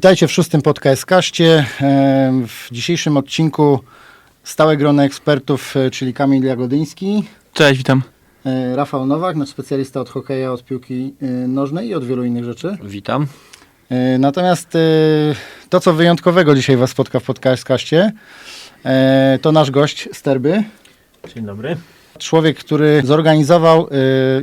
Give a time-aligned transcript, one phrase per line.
[0.00, 1.66] Witajcie w szóstym podcaście.
[2.46, 3.80] W dzisiejszym odcinku
[4.44, 8.02] stałe grono ekspertów, e, czyli Kamil Jagodyński, Cześć, witam.
[8.46, 12.44] e, Rafał Nowak, nasz specjalista od hokeja, od piłki e, nożnej i od wielu innych
[12.44, 12.76] rzeczy.
[12.82, 13.26] Witam.
[13.90, 14.78] E, Natomiast e,
[15.68, 18.12] to, co wyjątkowego dzisiaj Was spotka w podcaście,
[18.84, 20.62] e, to nasz gość z Terby.
[21.34, 21.76] Dzień dobry.
[22.18, 23.88] Człowiek, który zorganizował y,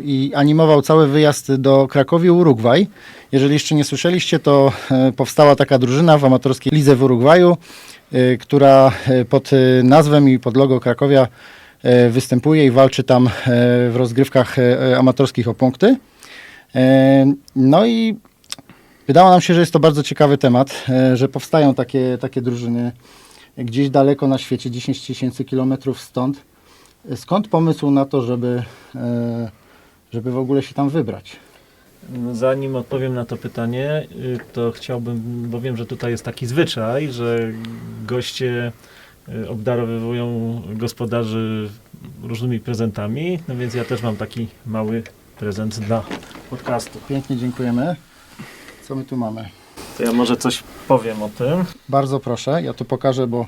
[0.04, 2.88] i animował cały wyjazd do Krakowi, Urugwaj.
[3.32, 4.72] Jeżeli jeszcze nie słyszeliście, to
[5.09, 7.58] y, powstała taka drużyna w amatorskiej lidze w Urugwaju,
[8.14, 8.92] y, która
[9.30, 9.52] pod
[9.84, 11.28] nazwą i pod logo Krakowia
[12.09, 13.30] występuje i walczy tam
[13.90, 14.56] w rozgrywkach
[14.98, 15.98] amatorskich o punkty.
[17.56, 18.18] No i
[19.08, 22.92] wydało nam się, że jest to bardzo ciekawy temat, że powstają takie, takie drużyny
[23.58, 26.42] gdzieś daleko na świecie, 10 tysięcy kilometrów stąd.
[27.16, 28.63] Skąd pomysł na to, żeby,
[28.95, 29.52] e,
[30.13, 31.39] żeby w ogóle się tam wybrać?
[32.31, 37.11] Zanim odpowiem na to pytanie, y, to chciałbym, bo wiem, że tutaj jest taki zwyczaj,
[37.11, 37.52] że
[38.05, 38.72] goście
[39.30, 41.69] y, obdarowują gospodarzy
[42.23, 45.03] różnymi prezentami, no więc ja też mam taki mały
[45.39, 46.03] prezent dla
[46.50, 47.00] podcastu.
[47.09, 47.95] Pięknie dziękujemy.
[48.88, 49.50] Co my tu mamy?
[49.97, 51.66] To ja może coś powiem o tym.
[51.89, 53.45] Bardzo proszę, ja tu pokażę, bo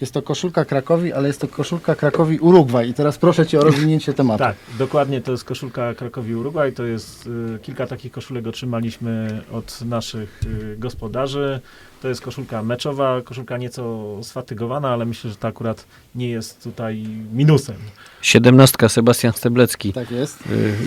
[0.00, 2.88] jest to koszulka Krakowi, ale jest to koszulka Krakowi Urugwaj.
[2.88, 4.38] I teraz proszę Cię o rozwinięcie tematu.
[4.38, 6.72] Tak, dokładnie to jest koszulka Krakowi Urugwaj.
[6.72, 10.40] To jest y, kilka takich koszulek otrzymaliśmy od naszych
[10.72, 11.60] y, gospodarzy.
[12.02, 17.06] To jest koszulka meczowa, koszulka nieco sfatygowana, ale myślę, że to akurat nie jest tutaj
[17.32, 17.76] minusem.
[18.22, 19.92] Siedemnastka, Sebastian Steblecki.
[19.92, 20.38] Tak jest.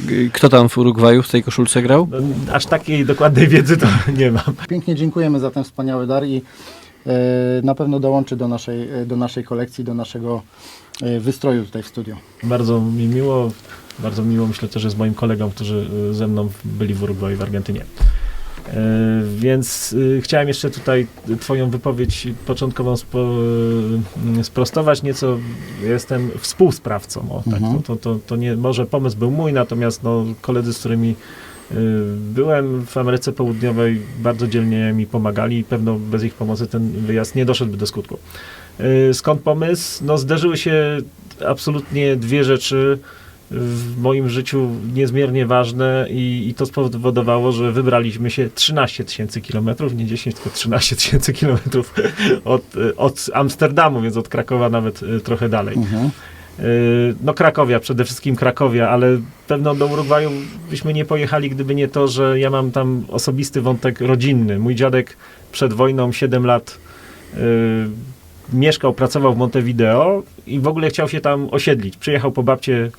[0.10, 2.08] Y, Kto tam w Urugwaju w tej koszulce grał?
[2.12, 3.88] No, aż takiej dokładnej wiedzy to
[4.20, 4.56] nie mam.
[4.70, 6.42] Pięknie dziękujemy za ten wspaniały dar i
[7.64, 10.42] na pewno dołączy do naszej, e, do naszej kolekcji, do naszego
[11.02, 12.16] e, wystroju tutaj w studiu.
[12.44, 13.52] Bardzo mi miło,
[14.00, 17.42] bardzo miło myślę też, że z moim kolegą, którzy ze mną byli w Urugwaju, w
[17.42, 17.82] Argentynie.
[18.68, 18.74] E,
[19.36, 21.08] Więc chciałem jeszcze tutaj
[21.40, 23.30] Twoją wypowiedź początkową spo,
[24.44, 25.38] sprostować nieco.
[25.84, 27.22] Jestem współsprawcą.
[27.32, 27.84] O, tak, Mhm.
[27.84, 31.16] to, to, to nie, może pomysł był mój, natomiast no, koledzy, z którymi
[32.18, 37.36] byłem w Ameryce Południowej, bardzo dzielnie mi pomagali i pewno bez ich pomocy ten wyjazd
[37.36, 38.18] nie doszedłby do skutku.
[39.10, 40.04] Y, Skąd pomysł?
[40.06, 40.98] No, zderzyły się
[41.48, 43.00] absolutnie dwie rzeczy
[43.52, 49.94] w moim życiu niezmiernie ważne i, i to spowodowało, że wybraliśmy się 13 tysięcy kilometrów,
[49.94, 51.94] nie 10, tylko 13 tysięcy kilometrów
[52.46, 55.76] od, y, od Amsterdamu, więc od Krakowa nawet y, trochę dalej.
[55.76, 56.10] Mhm.
[56.60, 60.32] Y, No Krakowia, przede wszystkim Krakowia, ale pewno do Urugwaju
[60.70, 64.60] byśmy nie pojechali, gdyby nie to, że ja mam tam osobisty wątek rodzinny.
[64.60, 65.18] Mój dziadek
[65.52, 66.78] przed wojną 7 lat
[67.34, 67.38] y,
[68.54, 71.98] mieszkał, pracował w Montevideo i w ogóle chciał się tam osiedlić.
[71.98, 72.92] Przyjechał po babcie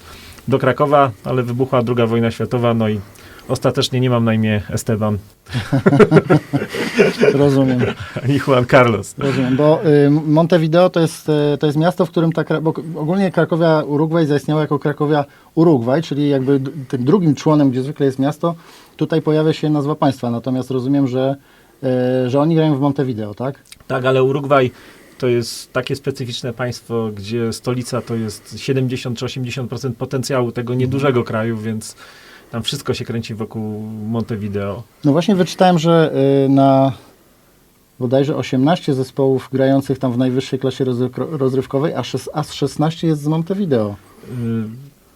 [0.48, 3.00] do Krakowa, ale wybuchła druga wojna światowa, no i
[3.48, 5.18] ostatecznie nie mam na imię Esteban
[7.34, 7.80] Rozumiem.
[8.24, 9.14] ani Juan Carlos.
[9.18, 13.32] Rozumiem, bo y, Montevideo to jest, y, to jest miasto, w którym ta, bo ogólnie
[13.32, 15.24] Krakowia Urugwaj zaistniała jako Krakowia
[15.54, 18.54] Urugwaj, czyli jakby tym drugim członem, gdzie zwykle jest miasto,
[18.96, 21.36] tutaj pojawia się nazwa państwa, natomiast rozumiem, że,
[22.26, 23.58] y, że oni grają w Montevideo, tak?
[23.86, 24.70] Tak, ale Urugwaj
[25.18, 31.24] to jest takie specyficzne państwo, gdzie stolica to jest 70 czy 80% potencjału tego niedużego
[31.24, 31.96] kraju, więc
[32.54, 34.82] tam wszystko się kręci wokół Montevideo.
[35.04, 36.12] No właśnie wyczytałem, że
[36.44, 36.92] y, na
[37.98, 41.92] bodajże 18 zespołów grających tam w najwyższej klasie rozryw- rozrywkowej,
[42.32, 43.96] a, z 16 jest z Montevideo.
[44.28, 44.64] Yy,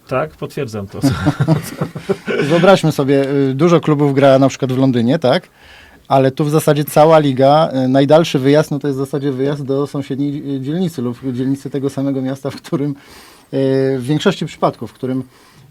[0.09, 1.01] tak, potwierdzam to.
[2.51, 5.49] Wyobraźmy sobie, y, dużo klubów gra na przykład w Londynie, tak?
[6.09, 9.65] Ale tu w zasadzie cała liga, y, najdalszy wyjazd, no to jest w zasadzie wyjazd
[9.65, 12.95] do sąsiedniej y, dzielnicy lub dzielnicy tego samego miasta, w którym y,
[13.99, 15.25] w większości przypadków, w którym, y,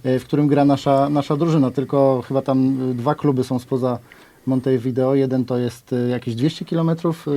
[0.04, 1.72] w którym gra nasza, nasza drużyna.
[1.72, 4.00] Tylko chyba tam y, dwa kluby są spoza
[4.46, 5.16] Montevideo.
[5.16, 6.92] Jeden to jest y, jakieś 200 km,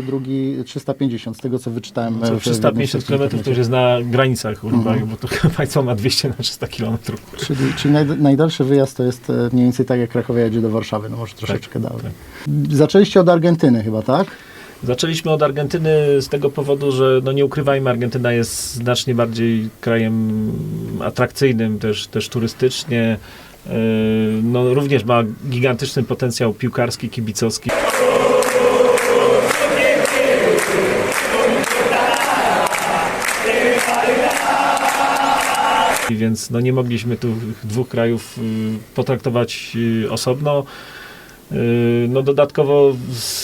[0.07, 2.25] drugi 350, z tego co wyczytałem.
[2.25, 5.17] y, Co, w- w 350 jednym z km to już jest na granicach Urugwaju, bo
[5.17, 6.97] to chyba państwo ma 200 na 300 km.
[7.37, 10.71] Czyli, czyli naj, najdalszy wyjazd to jest e, mniej więcej tak, jak Krakowia jedzie do
[10.71, 11.99] Warszawy, no może troszeczkę dalej.
[12.71, 14.27] Zaczęliście od Argentyny chyba, tak?
[14.83, 20.53] Zaczęliśmy od Argentyny z tego powodu, że no nie ukrywajmy, Argentyna jest znacznie bardziej krajem
[21.01, 23.19] atrakcyjnym też, też turystycznie.
[23.67, 23.73] Yy,
[24.43, 27.71] No, również ma gigantyczny potencjał piłkarski, kibicowski.
[36.11, 37.35] Więc no, nie mogliśmy tu
[37.65, 38.43] dwóch krajów y,
[38.95, 39.73] potraktować
[40.05, 40.65] y, osobno.
[41.53, 41.59] Yy,
[42.09, 42.97] No dodatkowo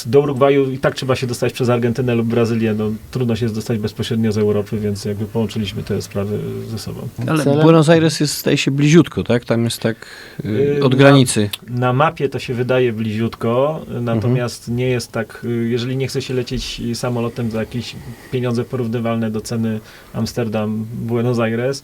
[0.06, 2.74] do Urugwaju i tak trzeba się dostać przez Argentynę lub Brazylię.
[2.74, 6.38] No, trudno się jest dostać bezpośrednio z Europy, więc jakby połączyliśmy te sprawy
[6.68, 7.08] ze sobą.
[7.26, 9.44] Ale Celem- Buenos Aires jest, staje się bliziutko, tak?
[9.44, 9.96] Tam jest tak
[10.44, 11.50] Yy, od na- granicy.
[11.68, 16.80] Na mapie to się wydaje bliziutko, natomiast nie jest tak, jeżeli nie chce się lecieć
[16.94, 17.96] samolotem za jakieś
[18.32, 19.80] pieniądze porównywalne do ceny
[20.14, 21.82] Amsterdam, Buenos Aires,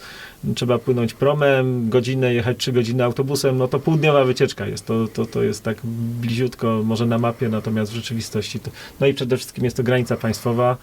[0.55, 5.27] trzeba płynąć promem, godzinę, jechać trzy godziny autobusem, no to półdniowa wycieczka jest, to, to,
[5.27, 5.77] to jest tak
[6.21, 10.17] bliziutko, może na mapie, natomiast w rzeczywistości to, no i przede wszystkim jest to granica
[10.17, 10.77] państwowa,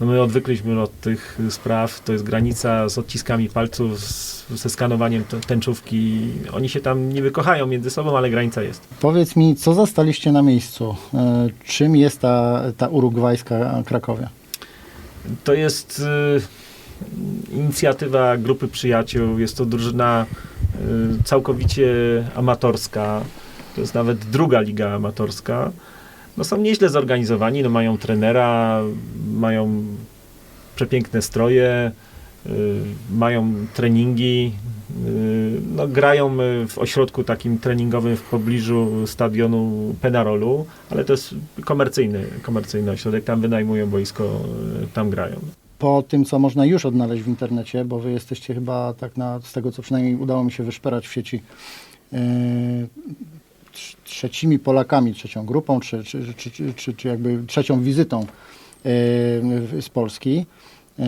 [0.00, 5.24] no my odwykliśmy od tych spraw, to jest granica z odciskami palców, z, ze skanowaniem
[5.46, 6.28] tęczówki.
[6.52, 8.88] Oni się tam niby kochają między sobą, ale granica jest.
[9.00, 10.96] Powiedz mi, co zastaliście na miejscu?
[11.14, 14.28] E, Czym jest ta, ta urugwajska Krakowia?
[15.44, 16.02] To jest
[16.38, 16.61] y,
[17.52, 20.26] inicjatywa grupy przyjaciół, jest to drużyna
[21.20, 21.94] y, całkowicie
[22.34, 23.20] amatorska,
[23.74, 25.72] to jest nawet druga liga amatorska.
[26.36, 28.82] No są nieźle zorganizowani, no mają trenera,
[29.34, 29.84] mają
[30.76, 31.92] przepiękne stroje,
[32.46, 32.50] y,
[33.10, 34.52] mają treningi,
[35.06, 41.34] y, no grają y, w ośrodku takim treningowym w pobliżu stadionu Penarolu, ale to jest
[41.64, 44.40] komercyjny, komercyjny ośrodek, tam wynajmują boisko,
[44.94, 45.40] tam grają.
[45.82, 49.52] Po tym, co można już odnaleźć w internecie, bo wy jesteście chyba tak na, z
[49.52, 51.42] tego, co przynajmniej udało mi się wyszperać w sieci,
[53.72, 58.26] trz- trzecimi Polakami, trzecią grupą, czy, czy, czy, czy, czy, jakby trzecią wizytą
[58.84, 60.46] w- z Polski.
[60.98, 61.04] E,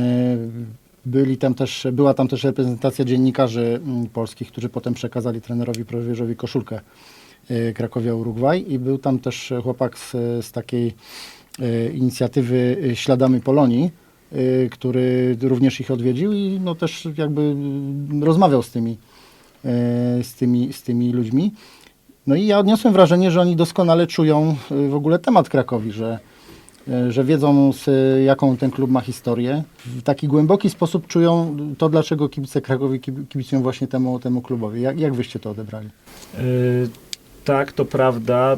[1.06, 3.80] Byli tam też, była tam też reprezentacja dziennikarzy
[4.12, 6.80] polskich, którzy potem przekazali trenerowi Prowierzowi koszulkę
[7.74, 10.10] Krakowia Urugwaj i był tam też chłopak z,
[10.46, 10.94] z takiej
[11.94, 13.90] inicjatywy Śladamy Polonii,
[14.70, 18.90] który również ich odwiedził i no też jakby mm, rozmawiał z tymi,
[19.64, 19.68] e,
[20.24, 21.52] z tymi, z tymi ludźmi.
[22.26, 24.56] No i ja odniosłem wrażenie, że oni doskonale czują
[24.90, 26.18] w ogóle temat Krakowi, że,
[27.08, 27.86] że wiedzą z,
[28.26, 29.62] jaką ten klub ma historię.
[29.86, 34.82] W taki głęboki sposób czują to, dlaczego kibice Krakowi kib- kibicują właśnie temu, temu klubowi.
[34.82, 35.88] Jak, jak wyście to odebrali?
[36.38, 36.88] Y,
[37.44, 38.56] Tak, to prawda.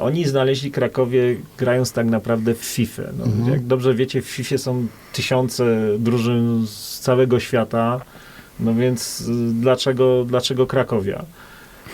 [0.00, 3.02] Oni znaleźli Krakowie grając tak naprawdę w FIFA.
[3.18, 3.50] No, Mhm.
[3.52, 5.64] Jak dobrze wiecie, w FIFA są tysiące
[5.98, 8.00] drużyn z całego świata,
[8.60, 9.24] no więc y,
[9.60, 11.24] dlaczego, dlaczego Krakowia?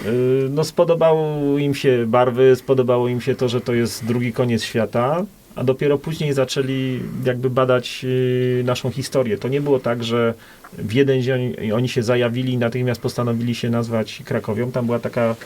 [0.06, 4.62] Y, No spodobało im się barwy, spodobało im się to, że to jest drugi koniec
[4.62, 5.24] świata,
[5.56, 9.38] a dopiero później zaczęli jakby badać y, naszą historię.
[9.38, 10.34] To nie było tak, że
[10.78, 14.72] w jeden dzień oni się zajawili i natychmiast postanowili się nazwać Krakowią.
[14.72, 15.36] Tam była taka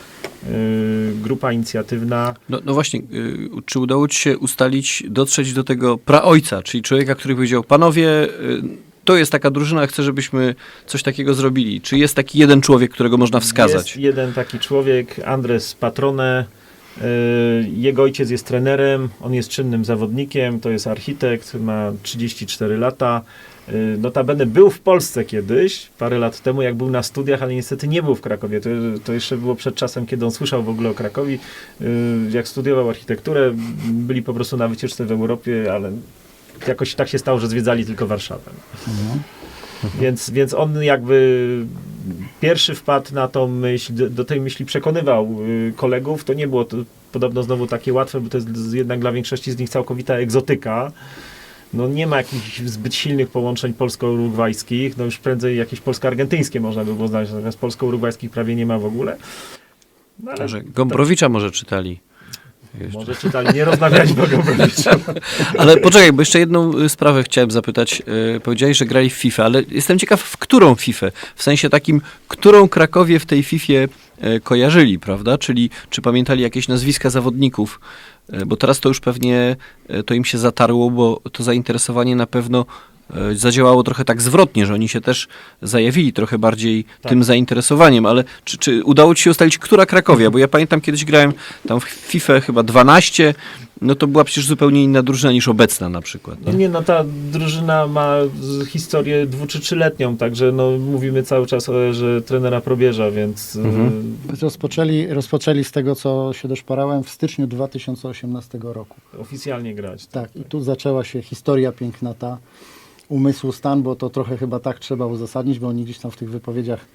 [0.49, 2.33] y, grupa inicjatywna.
[2.49, 7.15] No, no właśnie, y, czy udało ci się ustalić, dotrzeć do tego praojca, czyli człowieka,
[7.15, 8.61] który powiedział, panowie, y,
[9.05, 10.55] to jest taka drużyna, chcę, żebyśmy
[10.85, 11.81] coś takiego zrobili.
[11.81, 13.87] Czy jest taki jeden człowiek, którego można wskazać?
[13.87, 16.45] Jest jeden taki człowiek, Andres Patrone.
[16.97, 23.21] Y, Jego ojciec jest trenerem, on jest czynnym zawodnikiem, to jest architekt, ma 34 lata.
[23.69, 27.87] Y, Notabene był w Polsce kiedyś, parę lat temu, jak był na studiach, ale niestety
[27.87, 28.61] nie był w Krakowie.
[28.61, 28.69] To,
[29.05, 31.39] to jeszcze było przed czasem, kiedy on słyszał w ogóle o Krakowi.
[31.81, 31.87] Y,
[32.31, 33.51] Jak studiował architekturę,
[33.89, 35.91] byli po prostu na wycieczce w Europie, ale
[36.67, 38.51] jakoś tak się stało, że zwiedzali tylko Warszawę.
[39.99, 41.65] Więc, więc on jakby
[42.41, 46.23] pierwszy wpadł na tą myśl, do, do tej myśli przekonywał y, kolegów.
[46.23, 46.77] To nie było to
[47.11, 50.91] podobno znowu takie łatwe, bo to jest jednak dla większości z nich całkowita egzotyka.
[51.73, 56.93] No nie ma jakichś zbyt silnych połączeń polsko-urugwajskich, no już prędzej jakieś polsko-argentyńskie można by
[56.93, 59.17] było znaleźć, natomiast polsko-urugwajskich prawie nie ma w ogóle.
[60.19, 61.99] No, ale Że Gombrowicza może czytali.
[62.93, 63.65] Może czytali, nie
[64.23, 64.89] o Gombrowiczu.
[65.57, 68.01] Ale poczekaj, bo jeszcze jedną sprawę chciałem zapytać.
[68.35, 71.07] Y, Powiedziałeś, że grali w FIFA, ale jestem ciekaw, w którą FIFA?
[71.35, 73.89] W sensie takim, którą Krakowie w tej FIFA y,
[74.43, 75.37] kojarzyli, prawda?
[75.37, 77.79] Czyli czy pamiętali jakieś nazwiska zawodników?
[78.33, 79.55] Y, Bo teraz to już pewnie
[80.05, 82.65] to im się zatarło, bo to zainteresowanie na pewno
[83.33, 85.27] zadziałało trochę tak zwrotnie, że oni się też
[85.61, 87.09] zajawili trochę bardziej Tak.
[87.09, 90.31] tym zainteresowaniem, ale czy, czy udało ci się ustalić, która Krakowia?
[90.31, 91.33] Bo ja pamiętam, kiedyś grałem
[91.67, 93.33] tam w FIFA chyba 12,
[93.81, 96.45] no to była przecież zupełnie inna drużyna niż obecna na przykład.
[96.45, 96.53] Nie?
[96.53, 98.15] nie, no ta drużyna ma
[98.69, 104.17] historię dwu czy trzyletnią, także no mówimy cały czas o erze trenera Probierza, więc Mhm.
[104.41, 108.95] Rozpoczęli, rozpoczęli z tego, co się doszparałem w styczniu 2018 roku.
[109.19, 110.05] oficjalnie grać.
[110.05, 112.37] Tak, i tu zaczęła się historia piękna ta
[113.11, 116.29] umysłu stan, bo to trochę chyba tak trzeba uzasadnić, bo oni gdzieś tam w tych
[116.29, 116.85] wypowiedziach,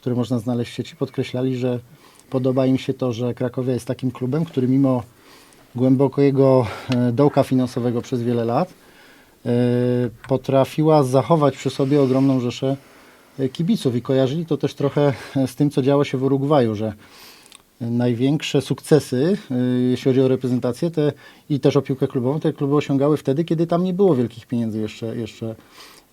[0.00, 1.80] które można znaleźć w sieci, podkreślali, że
[2.30, 5.02] podoba im się to, że Krakowia jest takim klubem, który mimo
[5.74, 8.68] głębokiego e, dołka finansowego przez wiele lat
[9.46, 9.50] e,
[10.28, 12.76] potrafiła zachować przy sobie ogromną rzeszę
[13.38, 15.12] e, kibiców i kojarzyli to też trochę
[15.46, 16.92] z tym, co działo się w Urugwaju, że
[17.80, 21.12] największe sukcesy, y, jeśli chodzi o reprezentację te,
[21.50, 24.80] i też o piłkę klubową, te kluby osiągały wtedy, kiedy tam nie było wielkich pieniędzy
[24.80, 25.54] jeszcze, jeszcze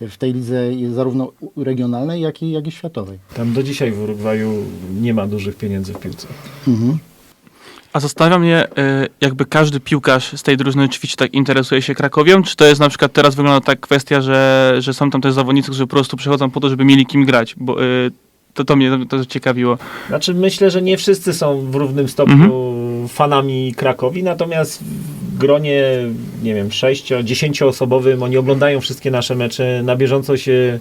[0.01, 3.20] w tej lidze zarówno regionalnej, jak i, jak i światowej.
[3.36, 4.65] Tam do dzisiaj w Urugwaju
[5.01, 6.27] nie ma dużych pieniędzy w piłce.
[6.67, 6.98] Mhm.
[7.93, 8.72] A zastanawia mnie, y,
[9.22, 12.89] jakby każdy piłkarz z tej drużyny oczywiście tak interesuje się Krakowią, czy to jest na
[12.89, 16.51] przykład teraz wygląda tak kwestia, że, że są tam też zawodnicy, którzy po prostu przychodzą
[16.51, 18.12] po to, żeby mieli kim grać, bo y,
[18.54, 19.78] to, to mnie to ciekawiło.
[20.08, 22.74] Znaczy myślę, że nie wszyscy są w równym stopniu
[23.10, 25.84] fanami Krakowi, natomiast w gronie,
[26.44, 30.80] nie wiem, 6-10 osobowym oni oglądają wszystkie nasze mecze, na bieżąco się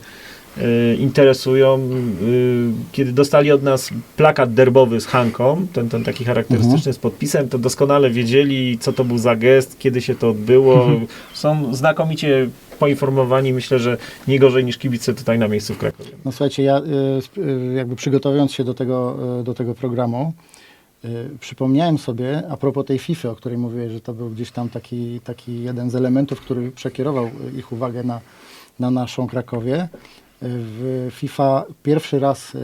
[0.99, 1.79] interesują.
[2.23, 7.49] Y, kiedy dostali od nas plakat derbowy z Hanką, ten, ten taki charakterystyczny z podpisem,
[7.49, 10.87] to doskonale wiedzieli, co to był za gest, kiedy się to odbyło.
[11.35, 13.97] Są znakomicie poinformowani, myślę, że
[14.29, 16.11] nie gorzej niż kibice tutaj na miejscu w Krakowie.
[16.25, 20.33] No słuchajcie, ja y, y, jakby przygotowując się do tego, y, do tego programu,
[21.05, 21.09] y,
[21.41, 25.21] przypomniałem sobie, a propos tej FIFA, o której mówiłeś, że to był gdzieś tam taki,
[25.21, 28.21] taki jeden z elementów, który przekierował y, ich uwagę na,
[28.81, 29.89] na naszą Krakowie.
[30.45, 32.59] W FIFA pierwszy raz y,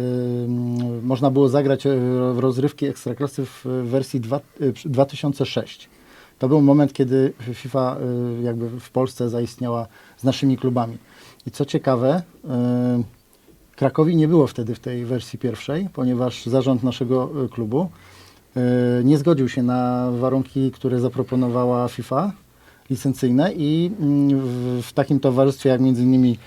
[1.03, 1.91] można było zagrać y,
[2.35, 5.89] w rozrywki ekstraklasy w wersji dwa, y, 2006.
[6.39, 7.97] To był moment, kiedy FIFA
[8.43, 10.99] jakby w Polsce zaistniała z naszymi klubami.
[11.47, 12.23] I co ciekawe,
[13.77, 17.91] Krakowi nie było wtedy w tej wersji pierwszej, ponieważ zarząd naszego klubu
[19.05, 22.33] nie zgodził się na warunki, które zaproponowała FIFA
[22.91, 24.41] licencyjne i mm,
[24.83, 26.39] w, takim towarzystwie jak między innymi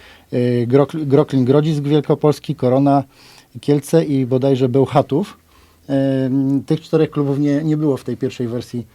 [0.67, 3.03] Grok- Groklin Grodzisk Wielkopolski, Korona,
[3.62, 5.38] Kielce i bodajże Bełchatów.
[5.89, 5.93] y,
[6.65, 8.86] Tych czterech klubów nie, nie było w tej pierwszej wersji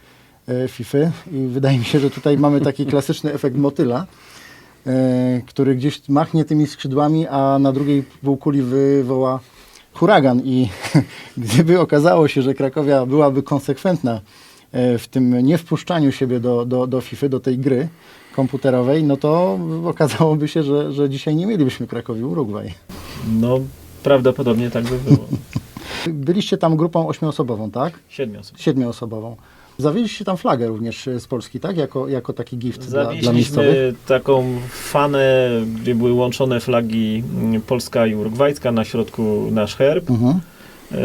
[0.49, 0.97] y, FIFA
[1.31, 4.05] i wydaje mi się, że tutaj mamy taki klasyczny efekt motyla,
[4.87, 9.39] e, który gdzieś machnie tymi skrzydłami, a na drugiej półkuli wywoła
[9.93, 10.41] huragan.
[10.45, 10.69] I
[11.37, 14.46] gdyby okazało się, że Krakowia byłaby konsekwentna e,
[14.99, 17.87] w tym niewpuszczaniu siebie do, do, do FIFA, do tej gry
[18.35, 22.73] komputerowej, no to okazałoby się, że, że dzisiaj nie mielibyśmy Krakowi Urugwaj.
[23.39, 23.59] No,
[24.03, 25.27] prawdopodobnie tak by było.
[26.07, 27.99] Byliście tam grupą ośmioosobową, tak?
[28.09, 28.59] Siedmiu osób.
[28.59, 29.35] Siedmioosobową.
[29.77, 31.77] Zawieźliście tam flagę również e, z Polski, tak?
[31.77, 33.95] Jako, jako taki gift dla, dla miejscowych.
[34.07, 35.49] Taką fanę,
[35.81, 40.09] gdzie były łączone flagi mm, polska i urugwajska, na środku nasz herb.
[40.09, 40.39] Mhm.
[40.91, 40.97] Yy,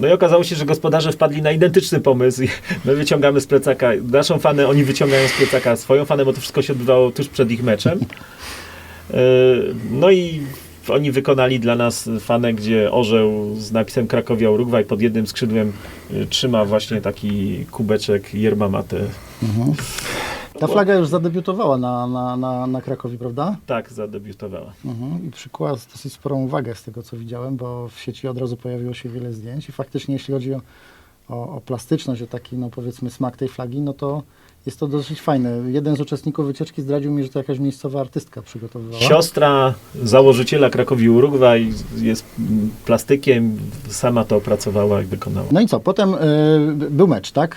[0.00, 2.42] No i okazało się, że gospodarze wpadli na identyczny pomysł
[2.84, 6.62] my wyciągamy z plecaka naszą fanę, oni wyciągają z plecaka swoją fanę, bo to wszystko
[6.62, 8.00] się odbywało tuż przed ich meczem.
[9.10, 9.16] Yy,
[10.00, 10.40] No i
[10.88, 15.72] oni wykonali dla nas fanę, gdzie orzeł z napisem Krakowia Urugwaj pod jednym skrzydłem
[16.10, 19.00] yy, trzyma właśnie taki kubeczek yerba mate.
[19.42, 19.74] Mhm.
[20.66, 23.56] Ta flaga już zadebiutowała na, na, na, na Krakowi, prawda?
[23.66, 24.72] Tak, zadebiutowała.
[24.84, 25.26] Mhm.
[25.26, 28.94] I przykuła dosyć sporą uwagę z tego, co widziałem, bo w sieci od razu pojawiło
[28.94, 30.60] się wiele zdjęć i faktycznie jeśli chodzi o,
[31.28, 34.22] o, o plastyczność, o taki, no powiedzmy, smak tej flagi, no to
[34.66, 35.58] jest to dosyć fajne.
[35.70, 39.02] Jeden z uczestników wycieczki zdradził mi, że to jakaś miejscowa artystka przygotowywała.
[39.02, 42.24] Siostra założyciela Krakowi Urugwaj jest
[42.86, 43.56] plastykiem,
[43.88, 45.46] sama to opracowała i wykonała.
[45.52, 46.18] No i co, potem y,
[46.90, 47.56] był mecz, tak?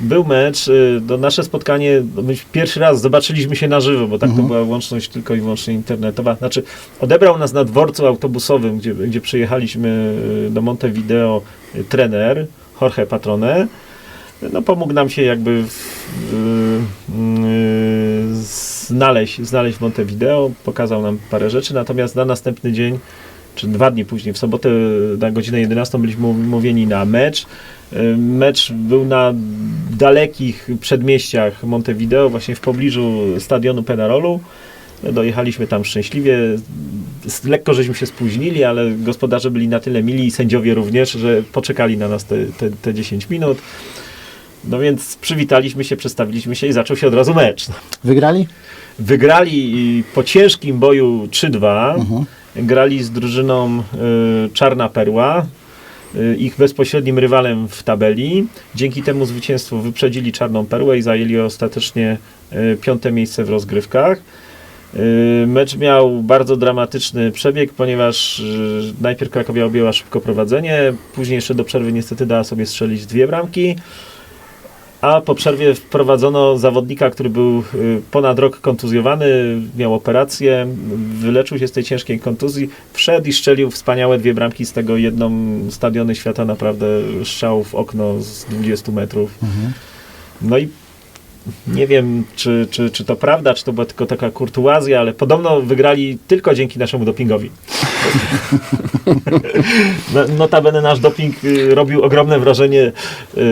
[0.00, 4.30] Był mecz, y, nasze spotkanie, no my pierwszy raz zobaczyliśmy się na żywo, bo tak
[4.30, 4.48] Mhm.
[4.48, 6.34] to była łączność tylko i wyłącznie internetowa.
[6.36, 6.62] Znaczy,
[7.00, 10.14] odebrał nas na dworcu autobusowym, gdzie, gdzie przyjechaliśmy
[10.48, 11.42] y, do Montevideo
[11.88, 12.46] trener
[12.80, 13.66] Jorge Patrone.
[14.52, 16.34] No, pomógł nam się jakby w, y,
[18.34, 22.98] znaleźć, znaleźć w Montevideo, pokazał nam parę rzeczy, natomiast na następny dzień,
[23.54, 24.68] czy dwa dni później, w sobotę
[25.18, 27.46] na godzinę 11 byliśmy umówieni na mecz.
[27.92, 29.34] Y, Mecz był na
[29.90, 34.40] dalekich przedmieściach Montevideo, właśnie w pobliżu stadionu Penarolu.
[35.12, 36.38] Dojechaliśmy tam szczęśliwie.
[37.44, 41.96] Lekko żeśmy się spóźnili, ale gospodarze byli na tyle mili i sędziowie również, że poczekali
[41.96, 43.58] na nas te, te, te 10 minut.
[44.68, 47.66] No więc przywitaliśmy się, przedstawiliśmy się i zaczął się od razu mecz.
[48.04, 48.46] wygrali?
[48.98, 51.94] Wygrali po ciężkim boju 3-2.
[51.94, 52.24] Mhm.
[52.56, 53.82] Grali z drużyną
[54.46, 55.46] y, Czarna Perła,
[56.14, 58.46] y, ich bezpośrednim rywalem w tabeli.
[58.74, 62.18] Dzięki temu zwycięstwu wyprzedzili Czarną Perłę i zajęli ostatecznie
[62.52, 64.18] y, piąte miejsce w rozgrywkach.
[64.96, 71.54] Y, Mecz miał bardzo dramatyczny przebieg, ponieważ y, najpierw Krakowia objęła szybko prowadzenie, później jeszcze
[71.54, 73.76] do przerwy niestety dała sobie strzelić dwie bramki.
[75.04, 79.26] A po przerwie wprowadzono zawodnika, który był y, ponad rok kontuzjowany,
[79.76, 80.66] miał operację,
[81.14, 85.30] wyleczył się z tej ciężkiej kontuzji, wszedł i strzelił wspaniałe dwie bramki, z tego jedną
[85.70, 86.86] stadiony świata, naprawdę
[87.24, 89.38] strzał w okno z 20 metrów.
[89.42, 89.72] Mhm.
[90.42, 90.68] No i
[91.66, 95.60] nie wiem, czy, czy, czy to prawda, czy to była tylko taka kurtuazja, ale podobno
[95.60, 97.50] wygrali tylko dzięki naszemu dopingowi.
[100.14, 102.92] No- Notabene nasz doping y, robił ogromne wrażenie
[103.36, 103.42] y,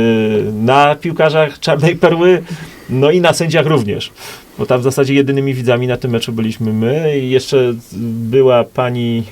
[0.62, 2.42] na piłkarzach Czarnej Perły,
[2.90, 4.12] no i na sędziach również.
[4.58, 7.74] Bo tam w zasadzie jedynymi widzami na tym meczu byliśmy my i jeszcze
[8.30, 9.24] była pani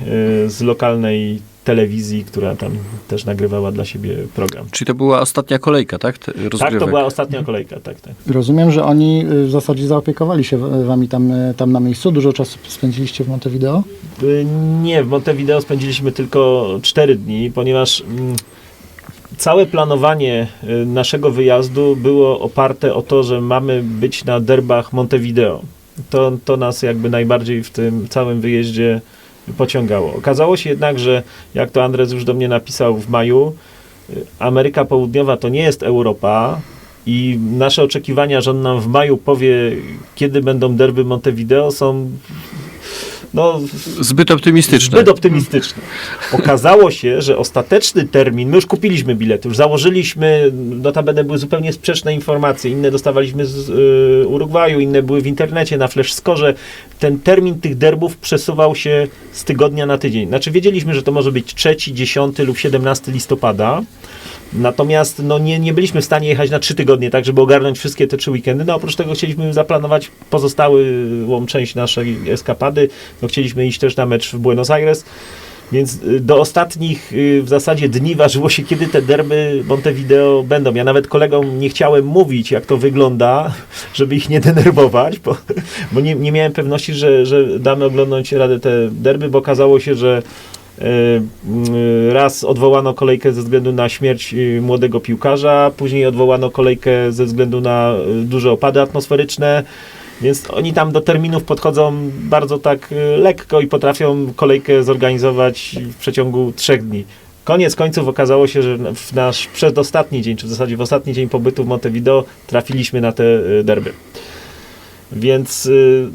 [0.47, 2.73] y, z lokalnej telewizji, która tam
[3.09, 4.67] też nagrywała dla siebie program.
[4.71, 6.19] Czyli to była ostatnia kolejka, tak?
[6.59, 8.13] Tak, to była ostatnia kolejka, tak, tak.
[8.27, 12.13] Rozumiem, że oni y, w zasadzie zaopiekowali się wami tam, y, tam na miejscu.
[12.13, 13.83] Dużo czasu spędziliście w Montevideo?
[14.23, 14.47] Y,
[14.83, 18.37] Nie, w Montevideo spędziliśmy tylko 4 dni, ponieważ mm,
[19.37, 20.47] całe planowanie
[20.87, 25.63] naszego wyjazdu było oparte o to, że mamy być na derbach Montevideo.
[26.11, 29.01] To, to nas jakby najbardziej w tym całym wyjeździe
[29.57, 30.15] pociągało.
[30.15, 31.23] Okazało się jednak, że
[31.55, 33.55] jak to Andres już do mnie napisał w maju,
[34.11, 36.61] y, Ameryka Południowa to nie jest Europa
[37.07, 39.55] i nasze oczekiwania, że on nam w maju powie,
[40.15, 42.11] kiedy będą derby Montevideo są
[43.35, 43.61] no,
[44.01, 44.99] Zbyt optymistyczne.
[44.99, 45.83] Zbyt optymistyczny.
[46.33, 52.15] Okazało się, że ostateczny termin, my już kupiliśmy bilety, już założyliśmy, notabene były zupełnie sprzeczne
[52.15, 56.55] informacje, inne dostawaliśmy z y, Urugwaju, inne były w internecie, na flash score.
[56.99, 60.29] Ten termin tych derbów przesuwał się z tygodnia na tydzień.
[60.29, 63.83] Znaczy wiedzieliśmy, że to może być 3, 10 lub 17 listopada,
[64.53, 68.07] Natomiast no, nie, nie byliśmy w stanie jechać na trzy tygodnie, tak, żeby ogarnąć wszystkie
[68.07, 68.65] te trzy weekendy.
[68.65, 70.77] No oprócz tego chcieliśmy zaplanować pozostałą
[71.47, 72.89] część naszej eskapady.
[73.23, 75.05] No, chcieliśmy iść też na mecz w Buenos Aires.
[75.73, 80.75] Więc y, do ostatnich y, w zasadzie dni ważyło się, kiedy te derby Montevideo będą.
[80.75, 83.55] Ja nawet kolegom nie chciałem mówić, jak to wygląda,
[83.95, 85.37] żeby ich nie denerwować, bo,
[85.93, 89.95] bo nie, nie miałem pewności, że, że damy oglądać radę te derby, bo okazało się,
[89.95, 90.23] że
[92.13, 97.61] raz odwołano kolejkę ze względu na śmierć y, młodego piłkarza, później odwołano kolejkę ze względu
[97.61, 99.65] na y, duże opady atmosferyczne.
[100.21, 105.97] Więc oni tam do terminów podchodzą bardzo tak y, lekko i potrafią kolejkę zorganizować w
[105.97, 107.05] przeciągu trzech dni.
[107.45, 111.29] Koniec końców okazało się, że w nasz przedostatni dzień, czy w zasadzie w ostatni dzień
[111.29, 113.93] pobytu w Montevideo trafiliśmy na te y, derby.
[115.13, 116.09] Więc y,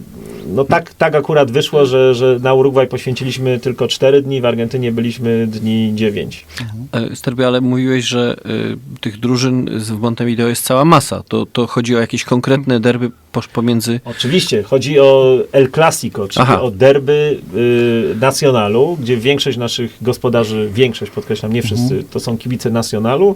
[0.47, 4.91] no tak, tak akurat wyszło, że, że na Urugwaj poświęciliśmy tylko 4 dni, w Argentynie
[4.91, 6.45] byliśmy dni 9.
[6.91, 11.23] E, Sterbie, ale mówiłeś, że y, tych drużyn z- w Montevideo jest cała masa.
[11.27, 13.11] To, to chodzi o jakieś konkretne derby
[13.53, 13.99] pomiędzy...
[14.05, 16.61] Oczywiście, chodzi o El Clasico, czyli Aha.
[16.61, 22.69] o derby y, Nacionalu, gdzie większość naszych gospodarzy, większość podkreślam, nie wszyscy, to są kibice
[22.69, 23.35] Nacionalu,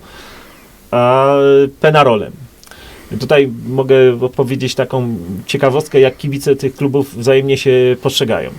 [0.91, 1.34] a
[1.82, 2.32] Penarolem.
[3.19, 8.50] Tutaj mogę opowiedzieć taką ciekawostkę, jak kibice tych klubów wzajemnie się postrzegają.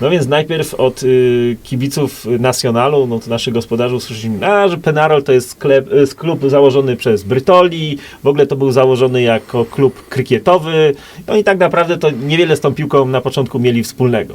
[0.00, 5.22] No więc najpierw od y, kibiców Nacionalu, no to naszych gospodarzy usłyszeliśmy, a, że Penarol
[5.22, 10.08] to jest sklep, y, klub założony przez Brytoli, w ogóle to był założony jako klub
[10.08, 10.94] krykietowy.
[11.26, 14.34] No i tak naprawdę to niewiele z tą piłką na początku mieli wspólnego.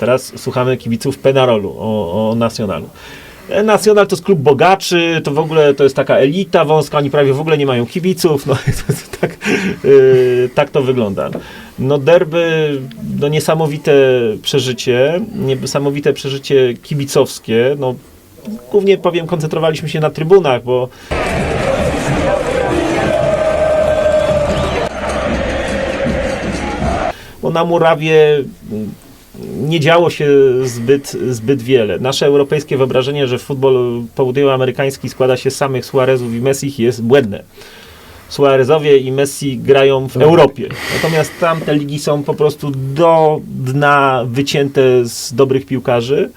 [0.00, 2.88] Teraz słuchamy kibiców Penarolu o, o Nacionalu.
[3.48, 7.10] E, Nacional to jest klub bogaczy, to w ogóle to jest taka elita wąska, oni
[7.10, 8.56] prawie w ogóle nie mają kibiców, no
[9.20, 9.36] tak,
[9.84, 11.30] yy, tak to wygląda.
[11.78, 12.78] No derby,
[13.20, 13.92] no niesamowite
[14.42, 17.94] przeżycie, niesamowite przeżycie kibicowskie, no
[18.70, 20.88] głównie powiem koncentrowaliśmy się na trybunach, bo
[27.42, 28.44] bo na murawie
[29.58, 30.28] nie działo się
[30.64, 31.98] zbyt, zbyt wiele.
[31.98, 37.42] Nasze europejskie wyobrażenie, że futbol południowoamerykański składa się z samych Suarezów i Messi jest błędne.
[38.28, 40.68] Suarezowie i Messi grają w Europie.
[40.94, 46.30] Natomiast tam te ligi są po prostu do dna wycięte z dobrych piłkarzy.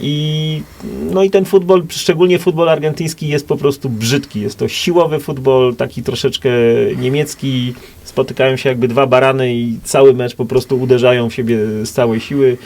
[0.00, 0.62] I,
[1.10, 4.40] no i ten futbol, szczególnie futbol argentyński, jest po prostu brzydki.
[4.40, 6.50] Jest to siłowy futbol, taki troszeczkę
[6.96, 7.74] niemiecki.
[8.04, 12.20] Spotykają się jakby dwa barany i cały mecz po prostu uderzają w siebie z całej
[12.20, 12.56] siły.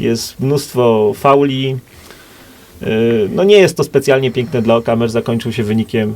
[0.00, 1.76] Jest mnóstwo fauli.
[2.80, 4.96] Yy, No nie jest to specjalnie piękne dla oka.
[4.96, 6.14] Mecz zakończył się wynikiem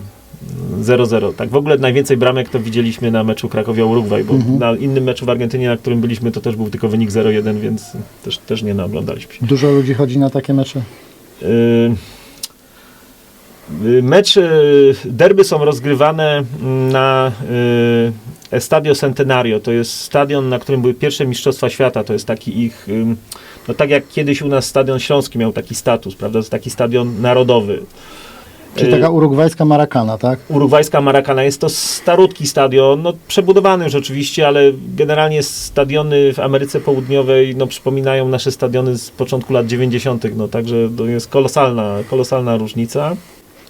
[0.81, 1.35] 0-0.
[1.35, 4.59] Tak w ogóle najwięcej bramek to widzieliśmy na meczu Krakowia-Urugwaj, bo Mhm.
[4.59, 7.83] na innym meczu w Argentynie, na którym byliśmy, to też był tylko wynik 0-1, więc
[8.25, 9.47] też, też nie naoglądaliśmy się.
[9.47, 10.83] Dużo ludzi chodzi na takie mecze.
[11.43, 11.49] Yy,
[13.85, 14.35] yy, Mecz,
[15.05, 16.45] derby są rozgrywane
[16.93, 18.13] na yy,
[18.51, 19.61] Estadio Centenario.
[19.61, 22.05] To jest stadion, na którym były pierwsze Mistrzostwa Świata.
[22.05, 22.87] To jest taki ich,
[23.69, 26.33] no tak jak kiedyś u nas Stadion Śląski miał taki status, prawda?
[26.33, 27.83] To jest taki stadion narodowy.
[28.77, 30.39] Czyli taka urugwajska marakana, tak?
[30.49, 36.81] Urugwajska Maracana jest to starutki stadion, no przebudowany już oczywiście, ale generalnie stadiony w Ameryce
[36.81, 42.57] Południowej no, przypominają nasze stadiony z początku lat 90., no także to jest kolosalna, kolosalna
[42.57, 43.17] różnica.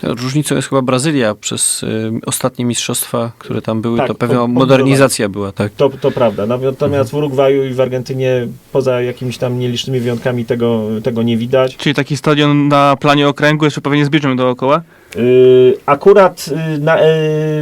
[0.03, 4.49] Różnicą jest chyba Brazylia przez y, ostatnie mistrzostwa, które tam były, Tak, to pewna po-
[4.49, 5.73] modernizacja była, tak.
[5.73, 6.47] To, to prawda.
[6.47, 11.77] Natomiast w Urugwaju i w Argentynie, poza jakimiś tam nielicznymi wyjątkami, tego, tego nie widać.
[11.77, 14.83] Czyli taki stadion na planie okręgu, jeszcze pewnie z bieżnią dookoła.
[15.17, 17.07] Yy, akurat yy, na, yy,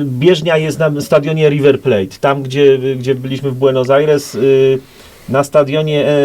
[0.04, 2.16] bieżnia jest na stadionie River Plate.
[2.20, 4.78] Tam, gdzie, gdzie byliśmy w Buenos Aires, yy,
[5.30, 6.16] na stadionie e, e,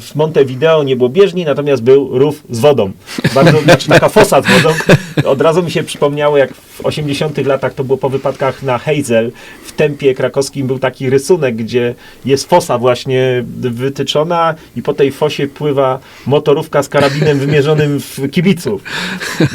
[0.00, 2.92] w Montevideo nie było bieżni, natomiast był rów z wodą.
[3.34, 4.74] Bardzo, znaczy taka fosa z wodą.
[5.24, 9.32] Od razu mi się przypomniało, jak w 80 latach to było po wypadkach na Hazel,
[9.64, 15.46] w tempie krakowskim był taki rysunek, gdzie jest fosa właśnie wytyczona i po tej fosie
[15.46, 18.82] pływa motorówka z karabinem wymierzonym w kibiców.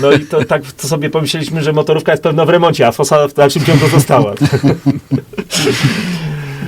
[0.01, 3.27] No i to tak to sobie pomyśleliśmy, że motorówka jest pewno w remoncie, a fosa
[3.27, 4.33] w dalszym ciągu została.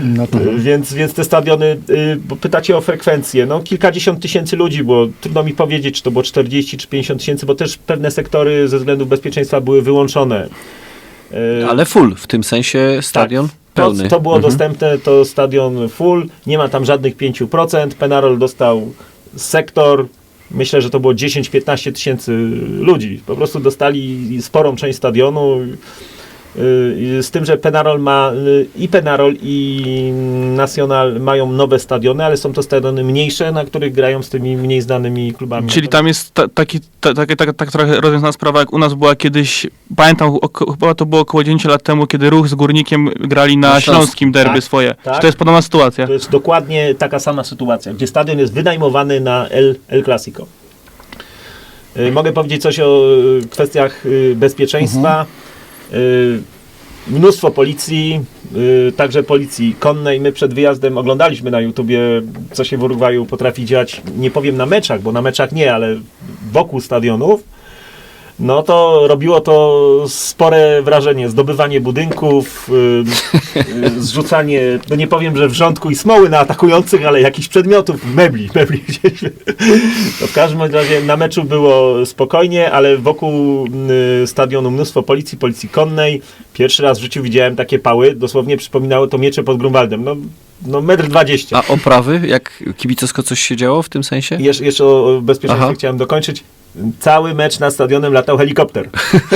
[0.03, 4.83] No to, Więc, więc te stadiony, y, bo pytacie o frekwencję, no kilkadziesiąt tysięcy ludzi
[4.83, 8.67] było, trudno mi powiedzieć, czy to było 40 czy 50 tysięcy, bo też pewne sektory
[8.67, 10.47] ze względów bezpieczeństwa były wyłączone.
[11.61, 14.07] Y, Ale full, w tym sensie stadion to, pełny.
[14.09, 14.51] to było Mhm.
[14.51, 18.93] dostępne, to stadion full, nie ma tam żadnych 5%, Penarol dostał
[19.35, 20.07] sektor,
[20.51, 22.31] myślę, że to było 10-15 tysięcy
[22.79, 25.59] ludzi, po prostu dostali sporą część stadionu,
[27.21, 30.11] z tym, że Penarol ma y, i Penarol i
[30.55, 34.81] Nacional mają nowe stadiony, ale są to stadiony mniejsze, na których grają z tymi mniej
[34.81, 35.69] znanymi klubami.
[35.69, 38.93] Czyli tam jest ta, taki, ta, taka, taka, tak trochę rozwiązana sprawa, jak u nas
[38.93, 43.09] była kiedyś, pamiętam, oko, chyba to było około 10 lat temu, kiedy Ruch z Górnikiem
[43.19, 44.31] grali na, Śląskim.
[44.31, 44.95] Derby Tak, swoje.
[45.03, 45.15] tak.
[45.15, 46.07] Czy to jest podobna sytuacja?
[46.07, 50.45] To jest dokładnie taka sama sytuacja, gdzie stadion jest wynajmowany na El, El Clasico.
[51.97, 55.25] Y, Mogę powiedzieć coś o y, kwestiach y, bezpieczeństwa.
[55.45, 55.48] Y,
[57.07, 58.21] Mnóstwo policji,
[58.89, 60.19] y, także policji konnej.
[60.19, 61.99] My przed wyjazdem oglądaliśmy na YouTubie,
[62.51, 64.01] co się w Urugwaju potrafi dziać.
[64.17, 65.99] Nie powiem na meczach, bo na meczach nie, ale
[66.51, 67.43] wokół stadionów.
[68.39, 71.29] No to robiło to spore wrażenie.
[71.29, 73.03] Zdobywanie budynków, y,
[73.97, 78.49] y, zrzucanie, no nie powiem, że wrzątku i smoły na atakujących, ale jakichś przedmiotów, mebli,
[78.55, 78.83] mebli.
[80.21, 83.65] No w każdym razie na meczu było spokojnie, ale wokół
[84.23, 86.21] y, stadionu mnóstwo policji, policji konnej.
[86.53, 90.03] Pierwszy raz w życiu widziałem takie pały, dosłownie przypominały to miecze pod Grunwaldem.
[90.03, 90.15] No,
[90.65, 91.57] no metr dwadzieścia.
[91.57, 94.35] A oprawy, jak kibicowsko coś się działo w tym sensie?
[94.35, 95.73] I Jeszcze, jeszcze o bezpieczeństwie Aha.
[95.75, 96.43] chciałem dokończyć.
[96.99, 98.89] Cały mecz nad stadionem latał helikopter.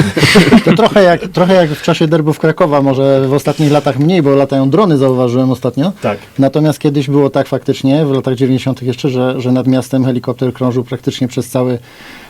[0.65, 4.35] to trochę, jak, trochę jak w czasie derbów Krakowa, może w ostatnich latach mniej, bo
[4.35, 5.91] latają drony, zauważyłem ostatnio.
[6.01, 6.17] Tak.
[6.39, 8.81] Natomiast kiedyś było tak faktycznie, w latach 90.
[8.81, 11.79] jeszcze, że, że nad miastem helikopter krążył praktycznie przez cały,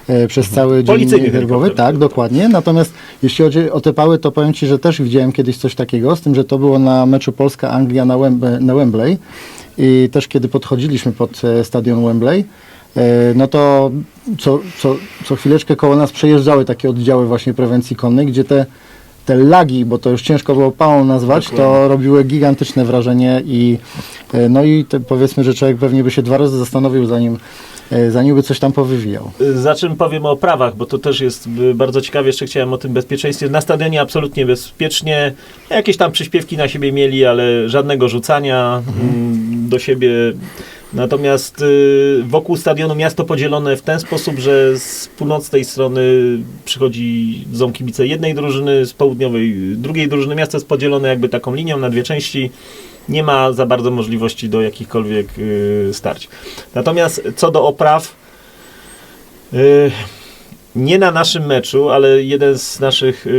[0.08, 1.76] e, przez cały dzień helikopter.
[1.76, 2.50] Tak, dokładnie.
[2.50, 6.16] Natomiast jeśli chodzi o te pały, to powiem Ci, że też widziałem kiedyś coś takiego,
[6.16, 8.18] z tym, że to było na meczu Polska-Anglia na,
[8.60, 9.18] na Wembley.
[9.78, 12.46] I też kiedy podchodziliśmy pod e, stadion Wembley,
[13.36, 13.92] no to
[14.40, 18.66] co, co, co chwileczkę koło nas przejeżdżały takie oddziały właśnie prewencji konnej, gdzie te,
[19.26, 23.78] te lagi, bo to już ciężko było pałą nazwać, to robiły gigantyczne wrażenie i
[24.34, 27.38] e, no i te, powiedzmy, że człowiek pewnie by się dwa razy zastanowił, zanim,
[27.92, 29.32] e, zanim by coś tam powywijał.
[29.54, 32.28] Za czym powiem o prawach, bo to też jest y, bardzo ciekawe.
[32.28, 33.50] Jeszcze chciałem o tym bezpieczeństwie.
[33.50, 35.34] Na stadionie absolutnie bezpiecznie.
[35.70, 40.10] Jakieś tam przyśpiewki na siebie mieli, ale żadnego rzucania mm, do siebie.
[40.94, 46.02] Natomiast y, wokół stadionu miasto podzielone w ten sposób, że z północnej strony
[46.66, 50.36] przychodzi są kibice jednej drużyny, z południowej drugiej drużyny.
[50.36, 52.52] Miasto jest podzielone jakby taką linią na dwie części.
[53.10, 56.28] Nie ma za bardzo możliwości do jakichkolwiek y, starć.
[56.76, 58.16] Natomiast co do opraw,
[59.54, 59.92] y,
[60.76, 63.30] nie na naszym meczu, ale jeden z naszych y,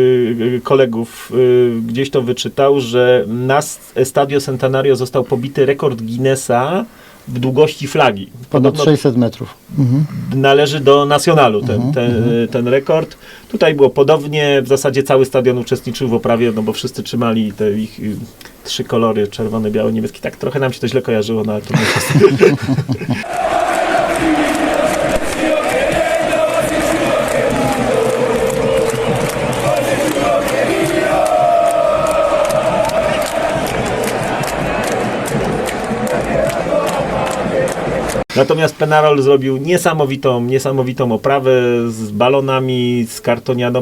[0.57, 3.61] y, kolegów y, gdzieś to wyczytał, że na
[3.95, 6.85] Estadio Centenario został pobity rekord Guinnessa
[7.29, 8.27] długości flagi.
[8.27, 9.55] Ponad Podobno 600 metrów.
[9.79, 10.05] Mhm.
[10.35, 13.17] należy do Nacionalu ten, Mhm, ten, ten rekord.
[13.49, 17.73] Tutaj było podobnie, w zasadzie cały stadion uczestniczył w oprawie, no bo wszyscy trzymali te
[17.73, 18.17] ich y,
[18.65, 20.21] trzy kolory, czerwony, biały, niebieski.
[20.21, 21.75] Tak trochę nam się to źle kojarzyło, no ale to
[38.37, 41.53] Natomiast Penarol zrobił niesamowitą, niesamowitą oprawę
[41.89, 43.81] z balonami, z kartonianą.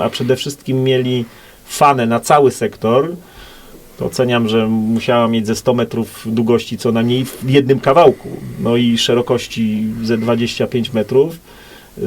[0.00, 1.24] A przede wszystkim mieli
[1.66, 3.08] fanę na cały sektor.
[3.98, 8.28] To oceniam, że musiała mieć ze 100 metrów długości co najmniej w jednym kawałku.
[8.60, 11.38] No i szerokości ze 25 metrów.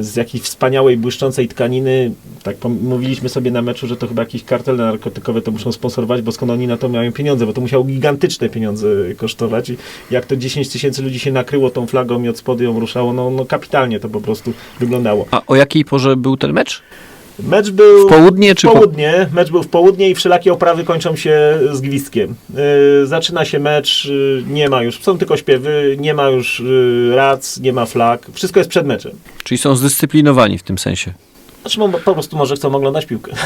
[0.00, 2.12] z jakiejś wspaniałej, błyszczącej tkaniny.
[2.42, 6.32] Tak mówiliśmy sobie na meczu, że to chyba jakieś kartele narkotykowe to muszą sponsorować, bo
[6.32, 9.70] skąd oni na to mają pieniądze, bo to musiało gigantyczne pieniądze kosztować.
[9.70, 9.76] I
[10.10, 13.30] jak to 10 tysięcy ludzi się nakryło tą flagą i od spodu ją ruszało, no,
[13.30, 15.26] no kapitalnie to po prostu wyglądało.
[15.30, 16.82] A o jakiej porze był ten mecz?
[17.38, 18.08] Mecz był...
[18.08, 21.80] W południe czy w południe, mecz był w południe i wszelakie oprawy kończą się z
[21.80, 22.34] gwizdkiem.
[23.00, 27.16] Yy, zaczyna się mecz, yy, nie ma już, są tylko śpiewy, nie ma już yy,
[27.16, 29.12] rac, nie ma flag, wszystko jest przed meczem.
[29.44, 31.12] Czyli są zdyscyplinowani w tym sensie.
[31.60, 33.32] Znaczy po prostu może chcą oglądać piłkę.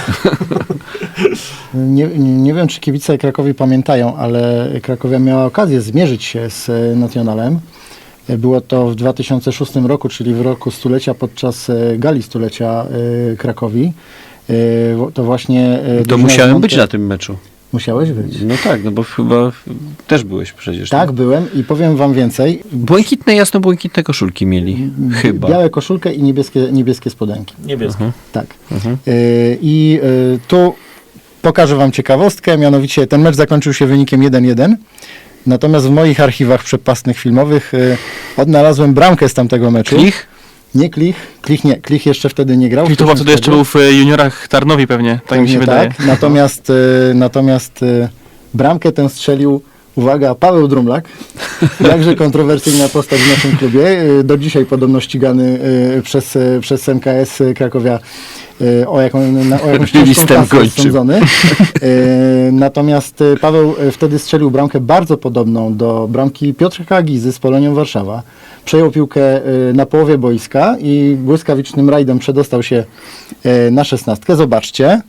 [1.75, 7.61] Nie, nie wiem, czy kibice Krakowi pamiętają, ale Krakowia miała okazję zmierzyć się z Nationalem.
[8.29, 12.87] Było to w 2006 roku, czyli w roku stulecia podczas e, gali stulecia
[13.33, 13.93] e, Krakowi.
[14.51, 14.53] E,
[15.15, 15.79] To właśnie...
[16.09, 17.37] To musiałem być na tym meczu.
[17.73, 18.41] Musiałeś być.
[18.43, 19.53] No tak, no bo chyba
[20.07, 20.91] też byłeś przecież.
[20.91, 22.62] Tak, byłem i powiem wam więcej.
[22.73, 24.91] Błękitne, jasno-błękitne koszulki mieli.
[25.12, 25.49] Chyba.
[25.49, 27.55] Białe koszulkę i niebieskie, niebieskie spodenki.
[27.67, 28.05] Niebieski.
[28.33, 28.47] Tak.
[28.73, 28.97] Mhm.
[29.09, 30.01] Y, I
[30.35, 30.75] y, tu
[31.43, 34.75] pokażę Wam ciekawostkę, mianowicie ten mecz zakończył się wynikiem 1-1.
[35.47, 37.97] Natomiast w moich archiwach przepastnych filmowych y,
[38.37, 39.97] odnalazłem bramkę z tamtego meczu.
[39.97, 40.27] Klich?
[40.75, 42.85] Nie Klich, Klich nie, Klich jeszcze wtedy nie grał.
[42.85, 45.59] Czyli to chyba wtedy jeszcze był w e, juniorach Tarnowi pewnie, tak mi się Pewnie
[45.59, 45.89] wydaje.
[45.89, 46.07] Tak.
[46.07, 47.81] Natomiast, y, natomiast
[48.55, 49.63] bramkę tę strzelił,
[49.97, 51.09] uwaga, Paweł Drumlak,
[51.81, 55.59] jakże kontrowersyjna postać w naszym klubie, y, do dzisiaj podobno ścigany
[55.99, 57.99] y, przez, y, przez MKS Krakowia
[58.87, 61.21] o, jaką, na, o jakąś ciężką kasę sądzony.
[62.53, 68.23] Natomiast Paweł wtedy strzelił bramkę bardzo podobną do bramki Piotrka Gizy z Polonią Warszawa.
[68.65, 69.21] Przejął piłkę
[69.75, 72.85] na połowie boiska i błyskawicznym rajdem przedostał się
[73.71, 74.37] na szesnastkę.
[74.37, 75.01] Zobaczcie.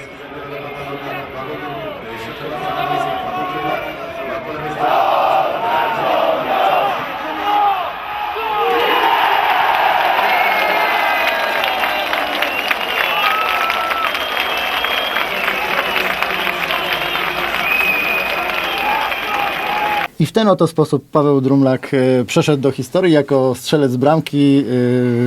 [20.19, 24.63] I w ten oto sposób Paweł Drumlak e, przeszedł do historii jako strzelec bramki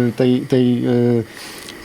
[0.09, 0.85] e, tej, tej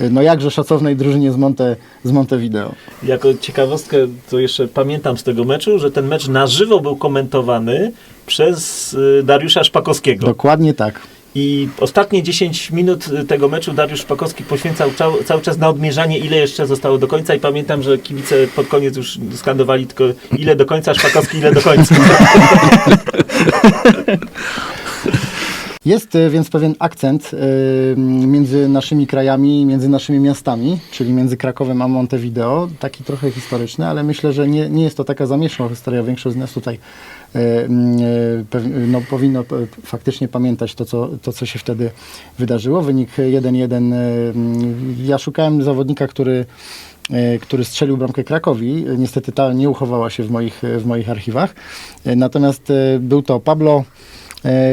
[0.01, 2.71] e, no jakże szacownej drużynie z, Monte, z Montevideo.
[3.03, 3.97] Jako ciekawostkę,
[4.29, 7.91] to jeszcze pamiętam z tego meczu, że ten mecz na żywo był komentowany
[8.25, 10.25] przez Dariusza Szpakowskiego.
[10.25, 11.01] Dokładnie tak.
[11.35, 16.37] I ostatnie 10 minut tego meczu Dariusz Szpakowski poświęcał cał, cały czas na odmierzanie, ile
[16.37, 17.35] jeszcze zostało do końca.
[17.35, 20.03] I pamiętam, że kibice pod koniec już skandowali tylko
[20.37, 21.95] ile do końca, Szpakowski ile do końca.
[25.85, 31.81] Jest e, więc pewien akcent e, między naszymi krajami, między naszymi miastami, czyli między Krakowem
[31.81, 36.03] a Montevideo, taki trochę historyczny, ale myślę, że nie, nie jest to taka zamieszła historia.
[36.03, 36.79] Większość z nas tutaj
[37.35, 37.39] e,
[38.87, 39.43] no, powinno
[39.83, 41.91] faktycznie pamiętać to co, to, co się wtedy
[42.39, 42.81] wydarzyło.
[42.81, 43.93] Wynik 1-1.
[43.93, 46.45] e, mm, Ja szukałem zawodnika, który
[47.41, 48.85] który strzelił bramkę Krakowi.
[48.97, 51.55] Niestety ta nie uchowała się w moich, w moich archiwach.
[52.05, 53.83] Natomiast był to Pablo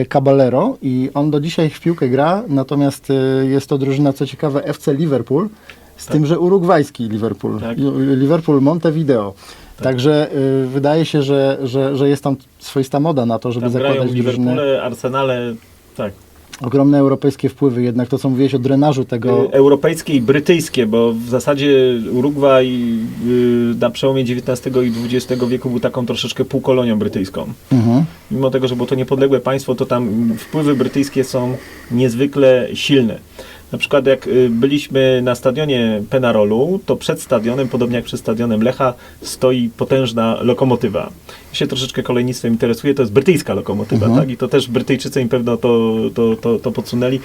[0.09, 3.15] Caballero i on do dzisiaj w piłkę gra, natomiast e,
[3.47, 5.49] jest to drużyna, co ciekawe, FC Liverpool,
[5.97, 7.79] z tym, że urugwajski Liverpool, Tak.
[7.79, 9.35] Li- Liverpool Montevideo.
[9.83, 13.73] Także e, wydaje się, że, że, że jest tam swoista moda na to, żeby Tam
[13.73, 14.51] zakładać w drużyny.
[14.51, 15.55] Liverpoole, Arsenale,
[15.97, 16.13] tak.
[16.61, 21.13] Ogromne europejskie wpływy, jednak to, co mówiłeś o drenażu tego, Y, Europejskie i brytyjskie, bo
[21.13, 22.69] w zasadzie Urugwaj
[23.27, 27.47] y, na przełomie XIX i XX wieku był taką troszeczkę półkolonią brytyjską.
[27.73, 28.05] mhm.
[28.31, 31.57] Mimo tego, że było to niepodległe państwo, to tam wpływy brytyjskie są
[31.91, 33.19] niezwykle silne.
[33.73, 38.63] Na przykład jak y, byliśmy na stadionie Penarolu, to przed stadionem, podobnie jak przed stadionem
[38.63, 41.11] Lecha, stoi potężna lokomotywa.
[41.51, 44.21] Ja się troszeczkę kolejnictwem interesuję, to jest brytyjska lokomotywa, Mhm.
[44.23, 44.31] tak?
[44.31, 47.21] I to też Brytyjczycy im pewno to, to, to, to podsunęli.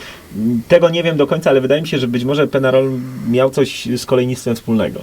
[0.67, 2.91] Tego nie wiem do końca, ale wydaje mi się, że być może Penarol
[3.29, 4.99] miał coś z kolejnictwem wspólnego.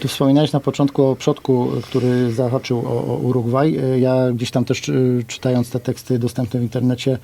[0.00, 3.80] Tu wspominałeś na początku o przodku, który zahaczył o, o Urugwaj.
[4.00, 7.18] Ja gdzieś tam też y, czytając te teksty dostępne w internecie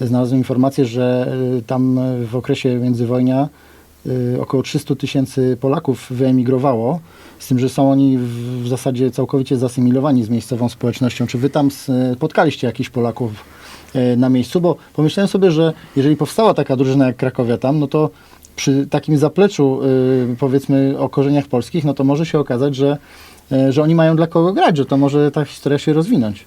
[0.00, 3.48] znalazłem informację, że y, tam y, w okresie międzywojnia
[4.06, 7.00] y, około 300 tysięcy Polaków wyemigrowało,
[7.38, 8.18] z tym, że są oni
[8.62, 11.26] w, zasadzie całkowicie zasymilowani z miejscową społecznością.
[11.26, 11.68] Czy wy tam
[12.14, 13.32] spotkaliście jakichś Polaków
[13.94, 14.60] e, na miejscu?
[14.60, 18.10] Bo pomyślałem sobie, że jeżeli powstała taka drużyna jak Krakowia tam, no to
[18.56, 19.80] przy takim zapleczu,
[20.38, 22.98] powiedzmy, o korzeniach polskich, no to może się okazać, że,
[23.52, 26.44] y, że oni mają dla kogo grać, że to może ta historia się rozwinąć.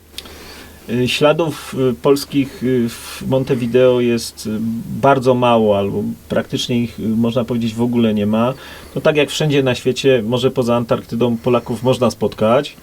[0.91, 4.49] Y, Śladów y, polskich y, w Montevideo jest
[5.01, 8.53] bardzo mało, albo praktycznie ich można powiedzieć w ogóle nie ma.
[8.95, 12.75] No tak jak wszędzie na świecie, może poza Antarktydą Polaków można spotkać.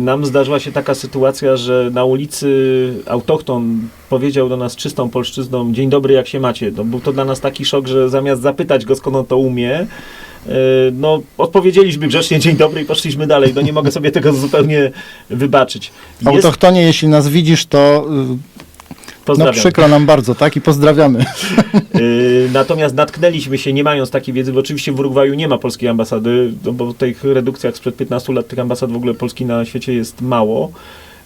[0.00, 5.90] Nam zdarzyła się taka sytuacja, że na ulicy autochton powiedział do nas czystą polszczyzną dzień
[5.90, 6.72] dobry, jak się macie.
[6.76, 9.86] No, był to dla nas taki szok, że zamiast zapytać go, skąd on to umie,
[10.92, 13.52] no, odpowiedzieliśmy grzecznie dzień dobry i poszliśmy dalej.
[13.54, 14.90] No nie mogę sobie tego zupełnie
[15.30, 15.90] wybaczyć.
[16.20, 18.06] Jest, Autochtonie, jeśli nas widzisz, to
[19.28, 20.56] y, no, przykro nam bardzo, tak?
[20.56, 21.24] I pozdrawiamy.
[22.00, 25.88] Y, Natomiast natknęliśmy się, nie mając takiej wiedzy, bo oczywiście w Urugwaju nie ma polskiej
[25.88, 29.64] ambasady, no bo w tych redukcjach sprzed 15 lat tych ambasad w ogóle Polski na
[29.64, 30.72] świecie jest mało.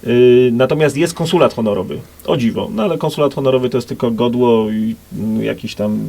[0.07, 1.99] Y, Natomiast jest konsulat honorowy.
[2.27, 2.69] O dziwo.
[2.75, 6.01] No ale konsulat honorowy to jest tylko godło i mm, jakiś tam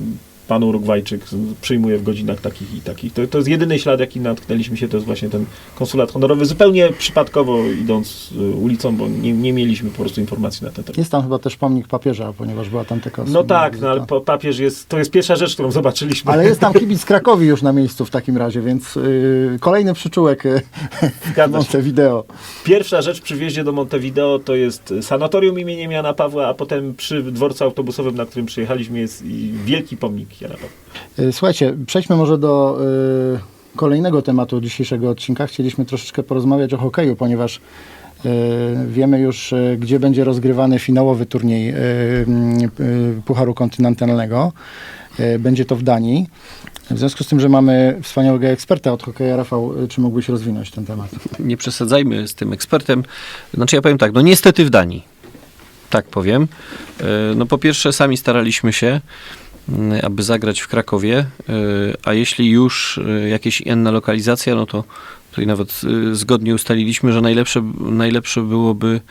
[0.49, 1.21] pan Urugwajczyk
[1.62, 3.13] przyjmuje w godzinach takich i takich.
[3.13, 6.45] To, to jest jedyny ślad, jaki natknęliśmy się, to jest właśnie ten konsulat honorowy.
[6.45, 10.97] Zupełnie przypadkowo idąc y, ulicą, bo nie, nie mieliśmy po prostu informacji na ten temat.
[10.97, 14.59] Jest tam chyba też pomnik papieża, ponieważ była tam taka No tak, no ale papież
[14.59, 16.31] jest, to jest pierwsza rzecz, którą zobaczyliśmy.
[16.31, 20.45] Ale jest tam kibic Krakowi już na miejscu w takim razie, więc y, kolejny przyczółek
[20.45, 20.62] y,
[21.35, 21.47] się.
[21.47, 22.25] Montevideo.
[22.63, 27.23] Pierwsza rzecz przy wjeździe do Montevideo to jest sanatorium imieniem Jana Pawła, a potem przy
[27.23, 29.23] dworcu autobusowym, na którym przyjechaliśmy, jest
[29.65, 30.38] wielki pomnik
[31.19, 32.80] Y, Słuchajcie, przejdźmy może do
[33.75, 35.47] y, kolejnego tematu dzisiejszego odcinka.
[35.47, 38.30] Chcieliśmy troszeczkę porozmawiać o hokeju, ponieważ y,
[38.88, 41.75] wiemy już, y, gdzie będzie rozgrywany finałowy turniej y,
[42.80, 44.52] y, Pucharu Kontynentalnego.
[45.19, 46.28] Y, Będzie to w Danii.
[46.91, 50.86] W związku z tym, że mamy wspaniałego eksperta od hokeja, Rafał, czy mógłbyś rozwinąć ten
[50.86, 51.10] temat?
[51.39, 53.04] nie przesadzajmy z tym ekspertem.
[53.54, 55.04] Znaczy ja powiem tak, no niestety w Danii.
[55.89, 56.47] Tak powiem.
[57.02, 59.02] E, No po pierwsze sami staraliśmy się,
[60.03, 61.53] aby zagrać w Krakowie, e,
[62.03, 64.84] a jeśli już e, jakieś inna lokalizacja, no to
[65.29, 65.82] tutaj nawet
[66.13, 69.01] zgodnie ustaliliśmy, że najlepsze, najlepsze byłoby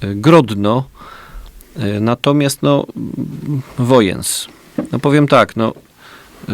[0.00, 0.88] Grodno,
[2.00, 2.86] natomiast no
[3.78, 4.48] Wojens.
[4.92, 5.72] No powiem tak, no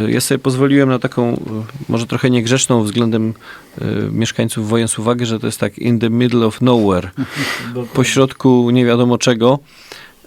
[0.09, 1.41] ja sobie pozwoliłem na taką
[1.89, 3.35] może trochę niegrzeczną względem
[3.81, 7.11] e, mieszkańców Wojens uwagę, że to jest tak in the middle of nowhere,
[7.95, 9.59] po środku nie wiadomo czego.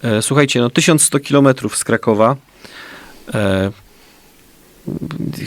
[0.03, 2.35] E, Słuchajcie, no 1100 kilometrów z Krakowa.
[3.33, 3.71] E,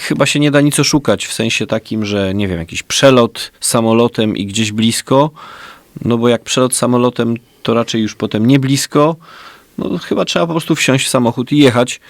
[0.01, 4.37] chyba się nie da nic oszukać w sensie takim, że nie wiem, jakiś przelot samolotem
[4.37, 5.31] i gdzieś blisko,
[6.05, 9.17] no bo jak przelot samolotem, to raczej już potem nie blisko.
[9.79, 12.01] No chyba trzeba po prostu wsiąść w samochód i jechać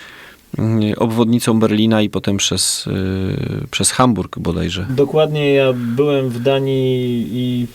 [0.96, 4.86] obwodnicą Berlina i potem przez, y, przez Hamburg bodajże.
[4.90, 7.66] Dokładnie, ja byłem w Danii i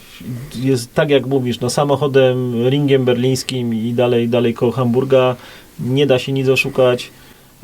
[0.55, 5.35] jest tak jak mówisz, no samochodem, ringiem berlińskim i dalej, dalej koło Hamburga,
[5.79, 7.11] nie da się nic oszukać.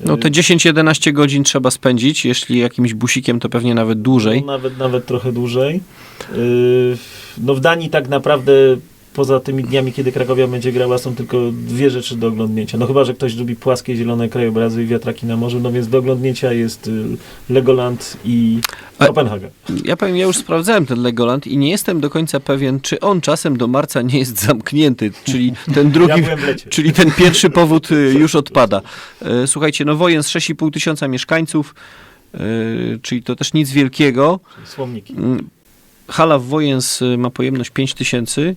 [0.06, 4.41] No te 10-11 godzin trzeba spędzić, jeśli jakimś busikiem to pewnie nawet dłużej.
[4.41, 5.82] No, nawet, nawet trochę dłużej.
[6.36, 6.97] Yy,
[7.38, 8.54] No w Danii tak naprawdę
[9.13, 12.78] poza tymi dniami, kiedy Krakowia będzie grała, są tylko dwie rzeczy do oglądnięcia.
[12.78, 15.97] No chyba, że ktoś lubi płaskie, zielone krajobrazy i wiatraki na morzu, no więc do
[15.97, 17.04] oglądnięcia jest y,
[17.50, 18.60] Legoland i
[18.97, 19.47] Kopenhaga.
[19.86, 23.21] Ja powiem, ja już sprawdzałem ten Legoland i nie jestem do końca pewien, czy on
[23.21, 26.69] czasem do marca nie jest zamknięty, czyli ten Ja drugi, lecie.
[26.69, 28.82] czyli ten pierwszy powód y, już odpada.
[29.21, 31.76] E, Słuchajcie, no Wojen z 6,5 tysiąca mieszkańców,
[33.02, 34.39] czyli to też nic wielkiego.
[34.65, 35.13] Słomniki.
[35.13, 35.50] Mm,
[36.08, 38.56] Hala w Wojens y, ma pojemność 5 tysięcy,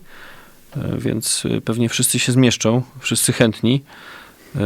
[0.98, 3.82] więc y, pewnie wszyscy się zmieszczą, wszyscy chętni.
[4.56, 4.60] E,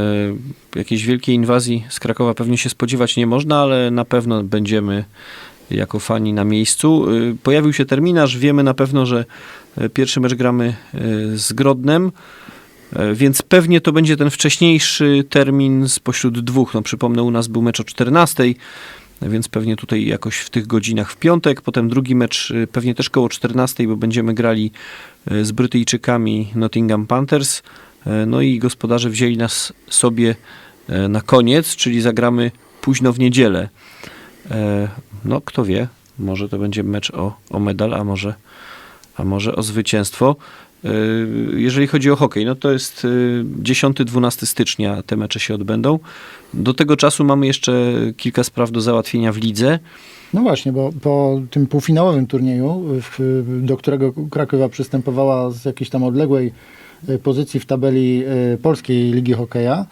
[0.74, 5.04] Jakiejś wielkiej inwazji z Krakowa pewnie się spodziewać nie można, ale na pewno będziemy
[5.70, 7.06] jako fani na miejscu.
[7.42, 9.24] Pojawił się terminarz, wiemy na pewno, że
[9.76, 10.98] e, pierwszy mecz gramy e,
[11.36, 12.12] z Grodnem,
[12.92, 16.74] e, więc pewnie to będzie ten wcześniejszy termin spośród dwóch.
[16.74, 18.44] No przypomnę, u nas był mecz o 14,
[19.22, 23.10] więc pewnie tutaj jakoś w tych godzinach w piątek, potem drugi mecz y, pewnie też
[23.10, 24.70] koło 14, bo będziemy grali
[25.32, 27.62] y, z Brytyjczykami Nottingham Panthers.
[28.06, 30.34] E, No i gospodarze wzięli nas sobie
[31.08, 32.50] na koniec, czyli zagramy
[32.80, 33.68] późno w niedzielę.
[35.24, 38.34] No kto wie, może to będzie mecz o, o medal, a może,
[39.16, 40.36] a może o zwycięstwo.
[40.84, 40.88] E,
[41.56, 45.98] Jeżeli chodzi o hokej, no to jest y, 10-12 stycznia te mecze się odbędą.
[46.54, 49.78] Do tego czasu mamy jeszcze kilka spraw do załatwienia w lidze.
[50.34, 52.84] No właśnie, bo po tym półfinałowym turnieju,
[53.46, 56.52] do którego Krakowa przystępowała z jakiejś tam odległej
[57.08, 58.22] y, pozycji w tabeli
[58.62, 59.86] Polskiej Ligi Hokeja,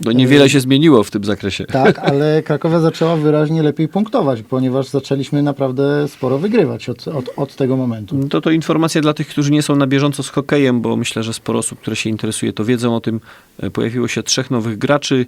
[0.00, 1.64] No niewiele się zmieniło w tym zakresie.
[1.64, 7.56] tak, ale Krakowa zaczęła wyraźnie lepiej punktować, ponieważ zaczęliśmy naprawdę sporo wygrywać od, od, od
[7.56, 8.28] tego momentu.
[8.28, 11.32] To to informacja dla tych, którzy nie są na bieżąco z hokejem, bo myślę, że
[11.34, 13.20] sporo osób, które się interesuje, to wiedzą o tym.
[13.60, 15.26] E, Pojawiło się trzech nowych graczy,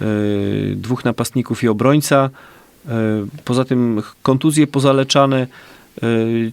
[0.00, 0.04] e,
[0.76, 2.30] dwóch napastników i obrońca.
[2.88, 2.90] E,
[3.44, 5.46] Poza tym kontuzje pozaleczane.
[6.02, 6.06] E,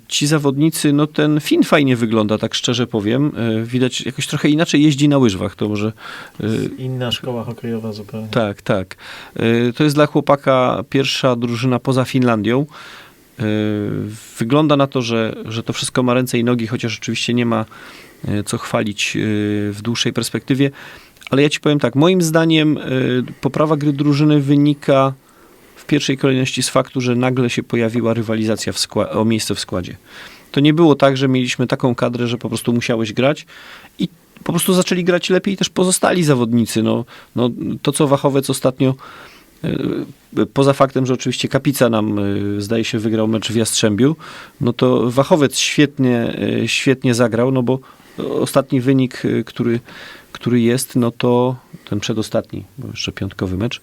[0.08, 3.32] Ci zawodnicy, no ten Fin fajnie wygląda, tak szczerze powiem.
[3.38, 5.94] E, Widać jakoś trochę inaczej jeździ na łyżwach, to może
[6.40, 6.46] e,
[6.78, 8.28] Inna szkoła hokejowa zupełnie.
[8.32, 8.96] tak, tak.
[9.76, 12.66] To jest dla chłopaka pierwsza drużyna poza Finlandią.
[14.40, 17.66] Wygląda na to, że, że to wszystko ma ręce i nogi, chociaż oczywiście nie ma
[18.46, 19.18] co chwalić
[19.72, 20.72] w dłuższej perspektywie.
[21.30, 22.80] Ale ja ci powiem tak, moim zdaniem
[23.42, 25.14] poprawa gry drużyny wynika
[25.82, 28.74] w pierwszej kolejności z faktu, że nagle się pojawiła rywalizacja
[29.12, 29.96] o miejsce w składzie.
[30.52, 33.46] To nie było tak, że mieliśmy taką kadrę, że po prostu musiałeś grać
[34.00, 34.08] i
[34.44, 36.84] po prostu zaczęli grać lepiej też pozostali zawodnicy.
[36.84, 37.06] No,
[37.36, 37.50] no,
[37.82, 38.96] to, co Wachowiec ostatnio
[39.64, 42.22] e, poza faktem, że oczywiście Kapica nam e,
[42.62, 44.16] zdaje się wygrał mecz w Jastrzębiu,
[44.62, 47.80] no to Wachowiec świetnie, e, świetnie zagrał, no bo
[48.18, 49.80] ostatni wynik, który,
[50.32, 51.56] który jest, no to
[51.90, 53.82] ten przedostatni, bo jeszcze piątkowy mecz,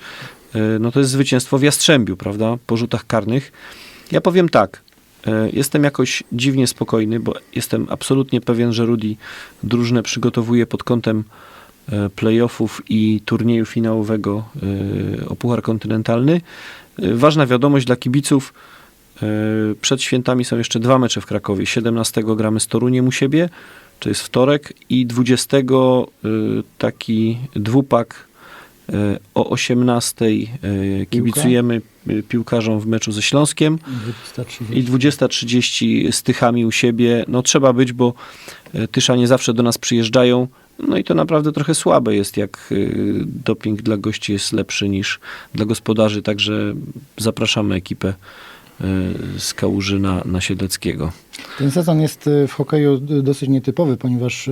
[0.81, 3.53] no to jest zwycięstwo w Jastrzębiu, prawda, po rzutach karnych.
[4.13, 4.83] Ja powiem tak,
[5.27, 9.17] e, jestem jakoś dziwnie spokojny, bo jestem absolutnie pewien, że Rudy
[9.63, 11.25] drużynę przygotowuje pod kątem
[11.93, 14.45] e, playoffów i turnieju finałowego
[15.23, 16.41] e, o Puchar Kontynentalny.
[16.99, 18.55] E, Ważna wiadomość dla kibiców.
[19.23, 19.27] e,
[19.81, 21.67] Przed świętami są jeszcze dwa mecze w Krakowie.
[21.67, 23.49] 17 gramy z Toruniem u siebie,
[24.01, 25.63] to jest wtorek, i 20 e,
[26.79, 28.28] taki dwupak e,
[29.35, 33.79] o 18 e, kibicujemy e, piłkarzom w meczu ze Śląskiem
[34.73, 37.25] i 20.30 z Tychami u siebie.
[37.29, 38.15] No trzeba być, bo
[38.75, 40.49] e, Tyszanie zawsze do nas przyjeżdżają.
[40.79, 42.75] No i to naprawdę trochę słabe jest, jak
[43.27, 45.21] doping dla gości jest lepszy niż
[45.55, 46.23] dla gospodarzy.
[46.23, 46.75] Także
[47.17, 48.15] zapraszamy ekipę
[49.39, 51.13] z Kałużyna na Siedleckiego.
[51.59, 54.51] Ten sezon jest w hokeju dosyć nietypowy, ponieważ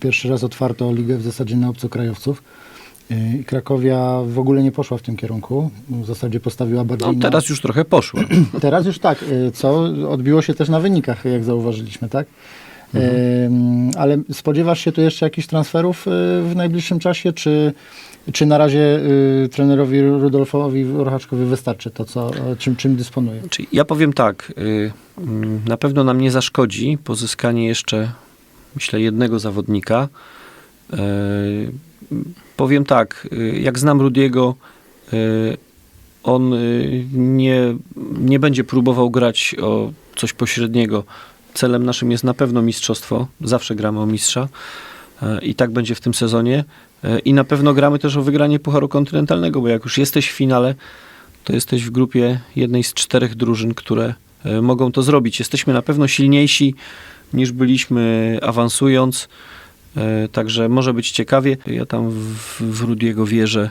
[0.00, 2.42] pierwszy raz otwarto ligę w zasadzie na obcokrajowców.
[3.10, 5.70] Y, I Krakowia w ogóle nie poszła w tym kierunku.
[5.88, 7.20] W zasadzie postawiła bardziej No na...
[7.20, 8.20] teraz już trochę poszło.
[8.60, 12.26] Teraz już tak, y, co odbiło się też na wynikach, jak zauważyliśmy, tak?
[12.94, 13.14] Mhm.
[13.16, 16.10] Ym, Ale spodziewasz się tu jeszcze jakichś transferów y,
[16.42, 17.72] w najbliższym czasie, czy,
[18.32, 19.00] czy na razie
[19.44, 23.42] y, trenerowi Rudolfowi Rochaczkowi wystarczy to, co, czym, czym dysponuje?
[23.50, 28.12] Czyli ja powiem tak, y, mm, na pewno nam nie zaszkodzi pozyskanie jeszcze,
[28.74, 30.08] myślę, jednego zawodnika.
[32.58, 34.54] Powiem tak, y, jak znam Rudiego,
[35.12, 35.56] y,
[36.22, 37.62] on y, nie,
[38.18, 41.04] nie będzie próbował grać o coś pośredniego.
[41.54, 43.26] Celem naszym jest na pewno mistrzostwo.
[43.40, 44.48] Zawsze gramy o mistrza
[45.42, 46.64] i tak będzie w tym sezonie.
[47.24, 50.74] I na pewno gramy też o wygranie Pucharu Kontynentalnego, bo jak już jesteś w finale,
[51.44, 54.14] to jesteś w grupie jednej z czterech drużyn, które
[54.62, 55.38] mogą to zrobić.
[55.38, 56.74] Jesteśmy na pewno silniejsi
[57.32, 59.28] niż byliśmy awansując,
[60.32, 61.56] także może być ciekawie.
[61.66, 63.70] Ja tam w, w Rudiego wierzę,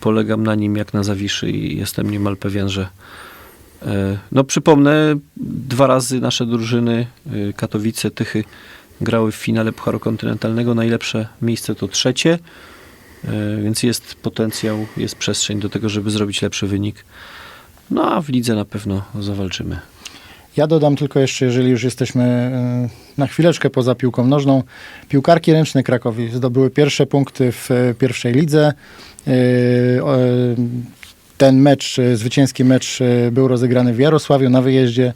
[0.00, 2.88] polegam na nim jak na Zawiszy i jestem niemal pewien, że
[3.82, 8.44] e, no przypomnę, dwa razy nasze drużyny e, Katowice, Tychy
[9.00, 10.74] grały w finale Pucharu Kontynentalnego.
[10.74, 12.38] Najlepsze miejsce to trzecie.
[13.24, 17.04] E, Więc jest potencjał, jest przestrzeń do tego, żeby zrobić lepszy wynik.
[17.90, 19.78] No a w lidze na pewno zawalczymy.
[20.56, 22.50] Ja dodam tylko jeszcze, jeżeli już jesteśmy
[23.16, 24.62] y, na chwileczkę poza piłką nożną,
[25.08, 28.72] piłkarki ręczne Krakowi zdobyły pierwsze punkty w y, pierwszej lidze.
[29.28, 30.00] Y,
[31.38, 32.98] Ten mecz, zwycięski mecz
[33.32, 35.12] był rozegrany w Jarosławiu na wyjeździe.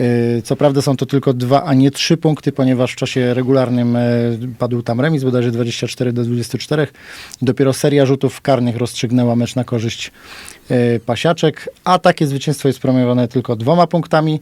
[0.00, 3.96] Y, Co prawda są to tylko dwa, a nie trzy punkty, ponieważ w czasie regularnym
[3.96, 6.86] y, padł tam remis, bodajże 24 do 24.
[7.42, 10.10] Dopiero seria rzutów karnych rozstrzygnęła mecz na korzyść
[10.70, 14.40] y, Pasiaczek, a takie zwycięstwo jest premiowane tylko dwoma punktami.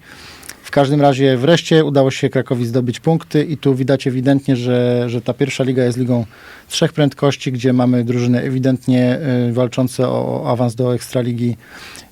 [0.62, 5.20] W każdym razie wreszcie udało się Krakowi zdobyć punkty i tu widać ewidentnie, że, że
[5.20, 6.26] ta pierwsza liga jest ligą
[6.68, 9.18] trzech prędkości, gdzie mamy drużyny ewidentnie
[9.48, 11.56] y, walczące o awans do Ekstraligi.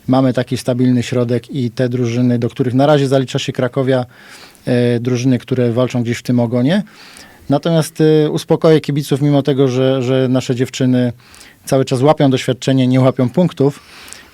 [0.08, 4.06] Mamy taki stabilny środek i te drużyny, do których na razie zalicza się Krakowia,
[4.96, 6.82] y, drużyny, które walczą gdzieś w tym ogonie.
[7.48, 11.12] Natomiast y, uspokoję kibiców, mimo tego, że, że nasze dziewczyny
[11.64, 13.80] cały czas łapią doświadczenie, nie łapią punktów,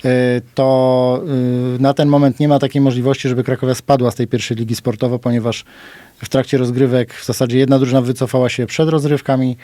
[0.05, 1.23] y, to
[1.79, 5.19] na ten moment nie ma takiej możliwości, żeby Krakowia spadła z tej pierwszej ligi sportowo,
[5.19, 5.65] ponieważ
[6.17, 9.57] w trakcie rozgrywek w zasadzie jedna drużyna wycofała się przed rozgrywkami,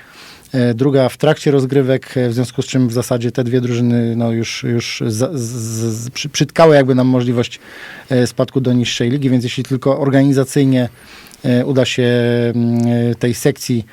[0.75, 4.31] druga w trakcie rozgrywek, y, w związku z czym w zasadzie te dwie drużyny no,
[4.31, 7.59] już, już z, z, przy, przytkały jakby nam możliwość
[8.11, 10.89] y, spadku do niższej ligi, więc jeśli tylko organizacyjnie
[11.65, 12.03] uda się
[12.55, 13.85] mm, tej sekcji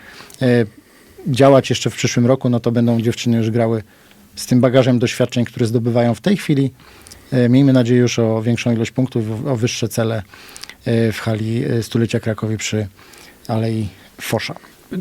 [1.27, 3.83] działać jeszcze w przyszłym roku, no to będą dziewczyny już grały
[4.37, 6.71] z tym bagażem doświadczeń, które zdobywają w tej chwili.
[7.33, 10.23] E, Miejmy nadzieję już o większą ilość punktów, o wyższe cele
[10.85, 12.87] e, w hali e, stulecia Krakowi przy
[13.49, 13.89] Alei
[14.21, 14.55] Fosza.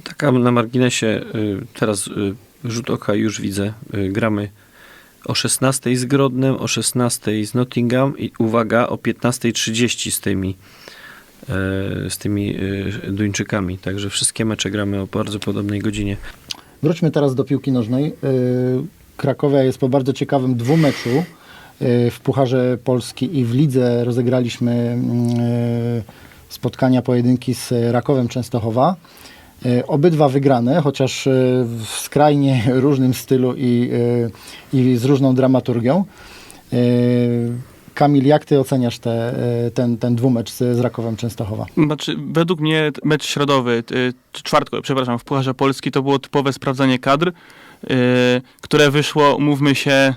[0.04, 4.50] Taka na marginesie, y, teraz y, rzut oka już widzę, y, gramy
[5.26, 10.56] o 16 z Grodnem, o 16 z Nottingham i uwaga, o 15.30 z tymi
[11.50, 13.78] e, z tymi y, Duńczykami.
[13.78, 16.18] Także wszystkie mecze gramy o bardzo podobnej godzinie.
[16.84, 18.06] Wróćmy teraz do piłki nożnej.
[18.06, 18.14] E,
[19.18, 21.24] Krakowia jest po bardzo ciekawym dwumeczu
[22.12, 26.04] w Pucharze Polski i w lidze rozegraliśmy mm,
[26.50, 28.96] spotkania, pojedynki z Rakowem Częstochowa.
[29.66, 31.32] Y, Obydwa wygrane, chociaż y,
[31.86, 33.90] w skrajnie różnym stylu i,
[34.74, 36.06] y, i z różną dramaturgią.
[37.94, 39.36] Kamil, jak ty oceniasz te,
[39.74, 41.66] ten, ten dwumecz z, Rakowem Częstochowa?
[41.78, 43.84] Znaczy, według mnie mecz środowy,
[44.32, 47.32] czwartkowy, przepraszam, w Pucharze Polski to było typowe sprawdzanie kadr,
[48.62, 50.14] które wyszło, umówmy się,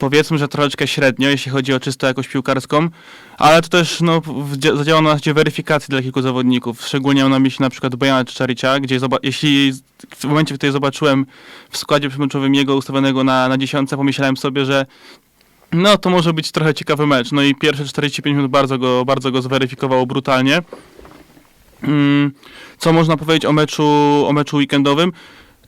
[0.00, 2.88] powiedzmy, że troszeczkę średnio, jeśli chodzi o czysto jakość piłkarską,
[3.38, 4.22] ale to też no,
[4.74, 6.82] zadziałało na zasadzie weryfikacji dla kilku zawodników.
[6.86, 9.72] Szczególnie mam na myśli na przykład Bojana Czaricia, gdzie jeśli
[10.16, 11.26] w momencie, którym zobaczyłem
[11.70, 14.86] w składzie przemeczowym jego ustawionego na, na dziesiątce, pomyślałem sobie, że
[15.72, 17.32] no to może być trochę ciekawy mecz.
[17.32, 20.62] No i pierwsze 45 minut bardzo go, bardzo go zweryfikowało brutalnie.
[21.82, 22.32] Mm,
[22.78, 23.84] Co można powiedzieć o meczu,
[24.26, 25.12] o meczu weekendowym?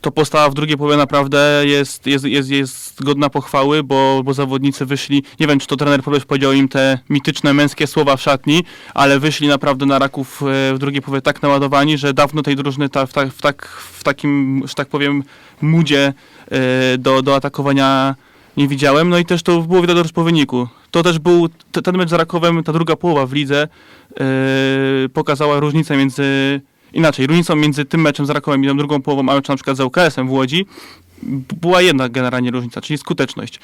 [0.03, 4.85] To postawa w drugiej połowie naprawdę jest, jest, jest, jest godna pochwały, bo, bo zawodnicy
[4.85, 9.19] wyszli, nie wiem czy to trener powiedział im te mityczne męskie słowa w szatni, ale
[9.19, 13.05] wyszli naprawdę na raków e, w drugiej połowie tak naładowani, że dawno tej drużyny ta,
[13.05, 15.23] w, tak, w, tak, w takim, że tak powiem,
[15.61, 16.13] mudzie
[16.51, 18.15] e, do, do atakowania
[18.57, 19.09] nie widziałem.
[19.09, 20.67] No i też to było widać po wyniku.
[20.91, 21.49] To też był
[21.83, 23.67] ten mecz z Rakowem, ta druga połowa w lidze
[24.19, 26.61] yy, pokazała różnicę między,
[26.93, 29.77] inaczej, różnicą między tym meczem z Rakowem i tą drugą połową, a meczem na przykład
[29.77, 30.65] z ŁKS-em w Łodzi,
[31.61, 33.59] była jedna generalnie różnica, czyli skuteczność.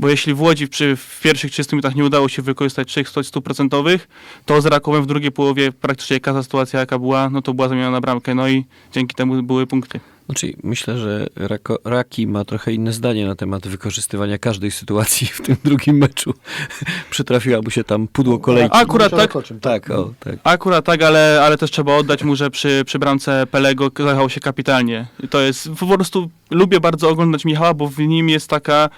[0.00, 3.24] Bo jeśli w Łodzi przy, w pierwszych 30 minutach nie udało się wykorzystać trzech sto-
[3.24, 4.08] stuprocentowych,
[4.44, 7.90] to z Rakowem w drugiej połowie praktycznie każda sytuacja jaka była, no to była zamiana
[7.90, 10.00] na bramkę, no i dzięki temu były punkty.
[10.26, 15.40] Znaczy, myślę, że Rako, Raki ma trochę inne zdanie na temat wykorzystywania każdej sytuacji w
[15.40, 16.34] tym drugim meczu.
[17.10, 18.76] Przytrafiła mu się tam pudło kolejki.
[18.76, 19.44] Akurat tak.
[19.44, 20.34] Czym, Tak, o, tak.
[20.44, 24.40] Akurat tak, ale, ale też trzeba oddać mu, że przy, przy bramce Pelego zachował się
[24.40, 25.06] kapitalnie.
[25.22, 28.90] I To jest, po prostu lubię bardzo oglądać Michała, bo w nim jest taka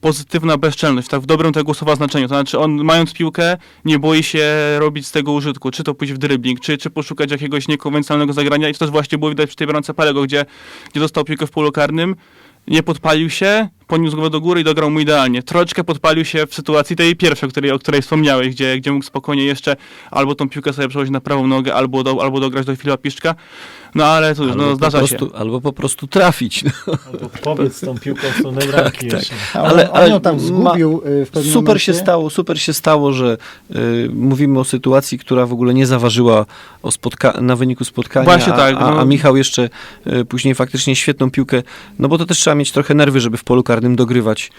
[0.00, 2.28] pozytywna bezczelność, tak w dobrym tego słowa znaczeniu.
[2.28, 4.44] To znaczy on mając piłkę nie boi się
[4.78, 8.68] robić z tego użytku, czy to pójść w dribbling, czy, czy poszukać jakiegoś niekonwencjonalnego zagrania
[8.68, 10.44] i to też właśnie było widać przy tej bramce Pelego, gdzie,
[10.90, 12.16] gdzie dostał piłkę w polu karnym,
[12.68, 15.42] nie podpalił się, poniósł głowę do góry i dograł mu idealnie.
[15.42, 19.04] Troszeczkę podpalił się w sytuacji tej pierwszej, o której, o której wspomniałeś, gdzie, gdzie mógł
[19.04, 19.76] spokojnie jeszcze
[20.10, 23.34] albo tą piłkę sobie przełożyć na prawą nogę, albo, do, albo dograć do Filipa Piszczka.
[23.94, 25.16] No ale cóż, Albo, no po zdarza się.
[25.16, 26.64] prostu, albo po prostu trafić.
[26.64, 26.70] No.
[27.12, 29.12] Albo powiedz z tą piłką w stronę bramki tak.
[29.12, 29.34] jeszcze.
[29.54, 31.84] A Ale- ale, on, tam zgubił y, w pewnym Super momencie.
[31.84, 33.36] się stało, super się stało, że
[33.76, 36.46] y, mówimy o sytuacji, która w ogóle nie zaważyła
[36.82, 39.00] o spotka- na wyniku spotkania, Właśnie a, tak, a, no.
[39.00, 39.68] a Michał jeszcze
[40.06, 41.62] y, później faktycznie świetną piłkę,
[41.98, 44.50] no bo to też trzeba mieć trochę nerwy, żeby w polu karnym dogrywać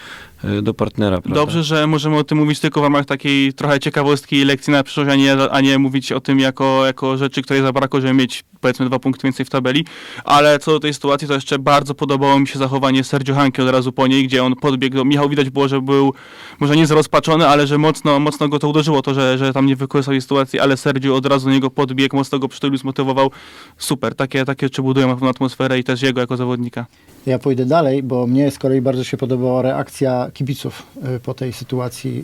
[0.43, 1.39] y, do partnera, prawda?
[1.39, 4.83] Dobrze, że możemy o tym mówić tylko w ramach takiej trochę ciekawostki i lekcji na
[4.83, 8.43] przyszłość, a nie, a nie mówić o tym jako, jako rzeczy, której zabrakło, żeby mieć
[8.61, 9.85] powiedzmy dwa punkty więcej w tabeli.
[10.23, 13.69] Ale co do tej sytuacji, to jeszcze bardzo podobało mi się zachowanie Sergio Hanki od
[13.69, 15.05] razu po niej, gdzie on podbiegł.
[15.05, 16.13] Michał widać było, że był
[16.59, 19.75] może nie zrozpaczony, ale że mocno, mocno go to uderzyło, to, że, że tam nie
[19.75, 23.31] wykorzystał tej sytuacji, ale Sergio od razu do niego podbiegł, mocno go przytulił, zmotywował.
[23.77, 26.85] Super, takie, takie czy budują atmosferę i też jego jako zawodnika.
[27.25, 30.83] Ja pójdę dalej, bo mnie z kolei bardzo się podobała reakcja kibiców
[31.15, 32.23] y, po tej sytuacji.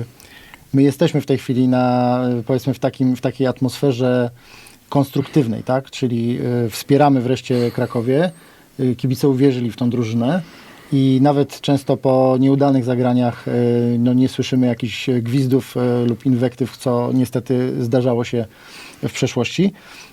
[0.00, 0.04] Y,
[0.74, 4.30] My jesteśmy w tej chwili na, y, powiedzmy, w, takim, w takiej atmosferze
[4.88, 5.90] konstruktywnej, tak?
[5.90, 6.38] Czyli
[6.70, 8.30] wspieramy wreszcie Krakowie.
[8.96, 10.42] Kibice uwierzyli w tą drużynę
[10.92, 13.46] i nawet często po nieudanych zagraniach
[13.98, 15.74] no, nie słyszymy jakichś gwizdów
[16.06, 18.46] lub inwektyw, co niestety zdarzało się
[19.08, 19.72] w przeszłości.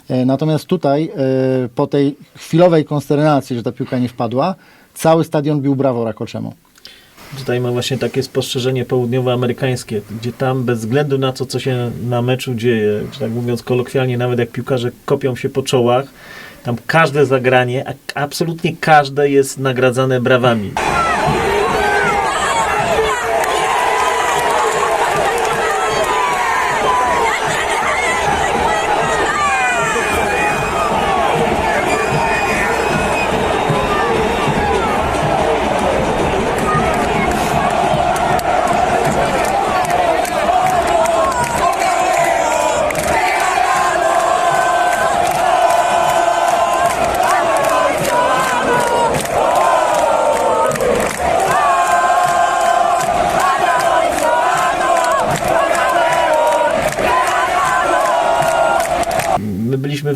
[0.09, 4.55] E, Natomiast tutaj, e, po tej chwilowej konsternacji, że ta piłka nie wpadła,
[4.93, 6.53] cały stadion bił brawo Rakoczemu.
[7.37, 12.21] Tutaj mam właśnie takie spostrzeżenie południowoamerykańskie, gdzie tam bez względu na to, co się na
[12.21, 16.05] meczu dzieje, czy tak mówiąc kolokwialnie, nawet jak piłkarze kopią się po czołach,
[16.63, 17.85] tam każde zagranie,
[18.15, 20.71] absolutnie każde jest nagradzane brawami.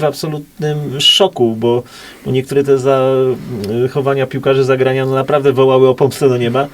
[0.07, 1.83] Absolutnym szoku, bo,
[2.25, 6.67] bo niektóre te zachowania piłkarzy zagrania no naprawdę wołały o pomstę do nieba.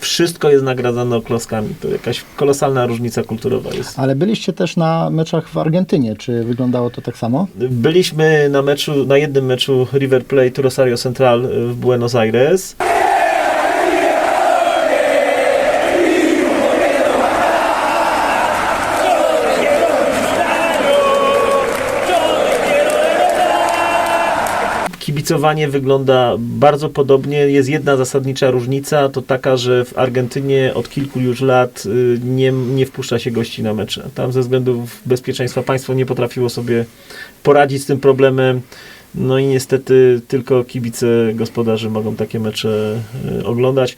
[0.00, 1.74] Wszystko jest nagradzane oklaskami.
[1.80, 3.98] To jakaś kolosalna różnica kulturowa jest.
[3.98, 6.16] Ale byliście też na meczach w Argentynie.
[6.16, 7.46] Czy wyglądało to tak samo?
[7.56, 12.76] Byliśmy na meczu, na jednym meczu River Plate Rosario Central w Buenos Aires.
[25.28, 27.38] Kibicowanie wygląda bardzo podobnie.
[27.38, 32.52] Jest jedna zasadnicza różnica, to taka, że w Argentynie od kilku już lat y, nie,
[32.52, 34.08] nie wpuszcza się gości na mecze.
[34.14, 36.84] Tam ze względów bezpieczeństwa państwo nie potrafiło sobie
[37.42, 38.60] poradzić z tym problemem.
[39.14, 43.00] No i niestety tylko kibice gospodarzy mogą takie mecze
[43.40, 43.96] y, oglądać.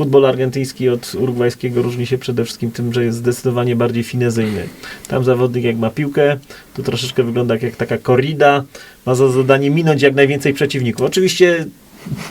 [0.00, 4.68] Futbol argentyński od urugwajskiego różni się przede wszystkim tym, że jest zdecydowanie bardziej finezyjny.
[5.08, 6.36] Tam zawodnik jak ma piłkę,
[6.74, 8.64] to troszeczkę wygląda jak taka korrida,
[9.06, 11.06] ma za zadanie minąć jak najwięcej przeciwników.
[11.06, 11.66] Oczywiście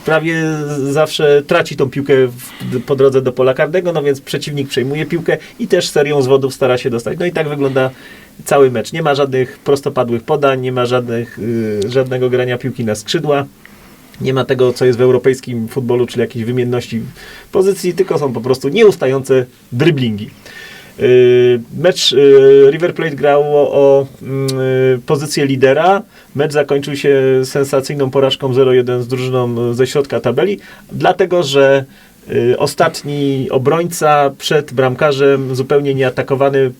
[0.05, 0.43] prawie
[0.91, 5.37] zawsze traci tą piłkę w, po drodze do pola karnego, no więc przeciwnik przejmuje piłkę
[5.59, 7.19] i też serią zwodów stara się dostać.
[7.19, 7.89] No i tak wygląda
[8.45, 8.93] cały mecz.
[8.93, 13.45] Nie ma żadnych prostopadłych podań, nie ma żadnych, y, żadnego grania piłki na skrzydła.
[14.21, 17.01] Nie ma tego, co jest w europejskim futbolu, czyli jakiejś wymienności
[17.51, 20.29] pozycji, tylko są po prostu nieustające driblingi.
[20.99, 26.03] Yy, Mecz yy, River Plate grało o yy, pozycję lidera.
[26.35, 30.59] Mecz zakończył się sensacyjną porażką 0-1 z drużyną ze środka tabeli,
[30.91, 31.85] dlatego że
[32.57, 36.71] ostatni obrońca przed bramkarzem, zupełnie nieatakowany,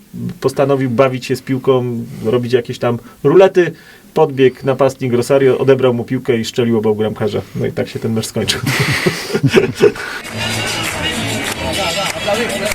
[0.42, 3.72] postanowił bawić się z piłką, robić jakieś tam rulety.
[4.14, 7.41] Podbiegł napastnik Rosario, odebrał mu piłkę i szczelił obok bramkarza.
[7.55, 8.62] No i tak się ten mecz skończył.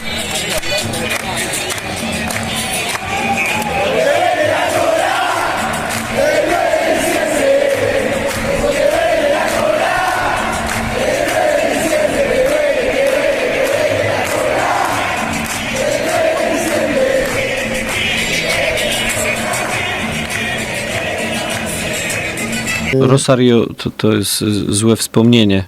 [23.01, 25.65] Rosario to, to jest złe wspomnienie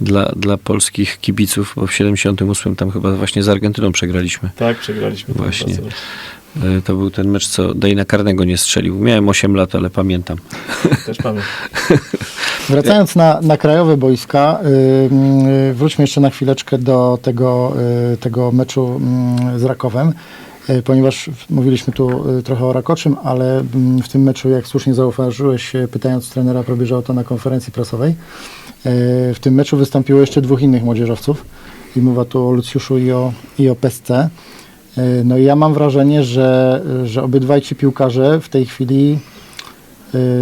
[0.00, 4.50] dla, dla polskich kibiców, bo w 78 tam chyba właśnie z Argentyną przegraliśmy.
[4.56, 5.34] Tak, przegraliśmy.
[5.34, 5.74] ten Właśnie.
[6.62, 8.98] E, To był ten mecz, co Dejna Karnego nie strzelił.
[8.98, 10.38] Miałem 8 lat, ale pamiętam.
[11.06, 11.48] Też pamiętam.
[12.68, 17.74] Wracając na, na krajowe boiska, y, y, wróćmy jeszcze na chwileczkę do tego,
[18.12, 19.00] y, tego meczu
[19.56, 20.14] y, z Rakowem, y,
[20.84, 25.74] ponieważ mówiliśmy tu y, trochę o Rakoczym, ale mm, w tym meczu, jak słusznie zauważyłeś,
[25.74, 28.14] y, pytając trenera Probierza o to na konferencji prasowej,
[29.34, 31.44] w tym meczu wystąpiło jeszcze dwóch innych młodzieżowców
[31.96, 34.28] i mowa tu o Lucjuszu i o, i o Pesce.
[35.24, 39.18] No i ja mam wrażenie, że, że obydwaj ci piłkarze w tej chwili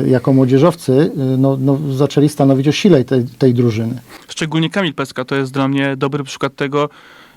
[0.06, 4.00] jako młodzieżowcy no, no, zaczęli stanowić o sile tej, tej drużyny.
[4.28, 6.88] Szczególnie Kamil Peska to jest dla mnie dobry przykład tego,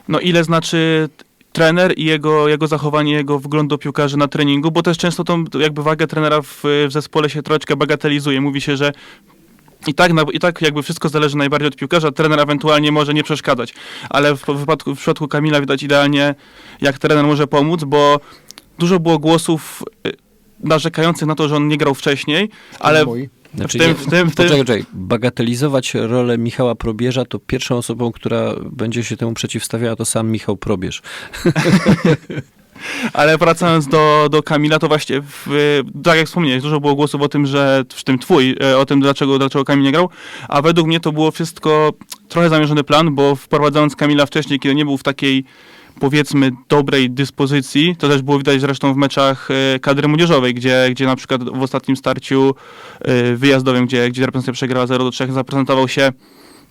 [0.07, 1.09] no ile znaczy
[1.53, 5.43] trener i jego, jego zachowanie, jego wgląd do piłkarzy na treningu, bo też często tą
[5.59, 8.41] jakby wagę trenera w, w zespole się troszeczkę bagatelizuje.
[8.41, 8.91] Mówi się, że
[9.87, 13.73] i tak, I tak jakby wszystko zależy najbardziej od piłkarza, trener ewentualnie może nie przeszkadzać,
[14.09, 16.35] ale w, wypadku, w przypadku Kamila widać idealnie,
[16.81, 18.19] jak trener może pomóc, bo
[18.79, 20.11] dużo było głosów y,
[20.59, 22.49] narzekających na to, że on nie grał wcześniej,
[22.79, 23.05] ale.
[23.55, 24.85] Znaczy, w tym, w tym, w tym, Poczekaj, poczekaj.
[24.93, 30.57] Bagatelizować rolę Michała Probierza, to pierwszą osobą, która będzie się temu przeciwstawiała, to sam Michał
[30.57, 31.01] Probierz.
[33.13, 37.29] Ale wracając do, do Kamila, to właśnie, w, tak jak wspomniałeś, dużo było głosów o
[37.29, 40.09] tym, że w tym twój, e, o tym, dlaczego, dlaczego Kamil nie grał,
[40.47, 41.93] a według mnie to było wszystko
[42.29, 45.45] trochę zamierzony plan, bo wprowadzając Kamila wcześniej, kiedy nie był w takiej
[45.99, 51.05] powiedzmy dobrej dyspozycji, to też było widać zresztą w meczach e, kadry młodzieżowej, gdzie, gdzie
[51.05, 52.55] na przykład w ostatnim starciu
[52.99, 56.11] e, wyjazdowym, gdzie, gdzie reprezentacja przegrała 0 do 3, zaprezentował się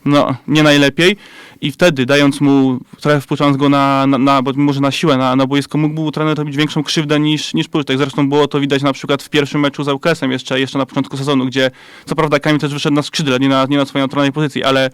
[0.05, 1.16] no, nie najlepiej
[1.61, 5.46] i wtedy dając mu, trochę wpuszczając go na, na, na może na siłę, na, na
[5.46, 7.98] boisko, mógł trener robić większą krzywdę niż, niż pożytek.
[7.98, 11.16] Zresztą było to widać na przykład w pierwszym meczu z UKS-em jeszcze, jeszcze na początku
[11.16, 11.70] sezonu, gdzie
[12.07, 14.90] co prawda Kamil też wyszedł na skrzydle, nie na, nie na swojej naturalnej pozycji, ale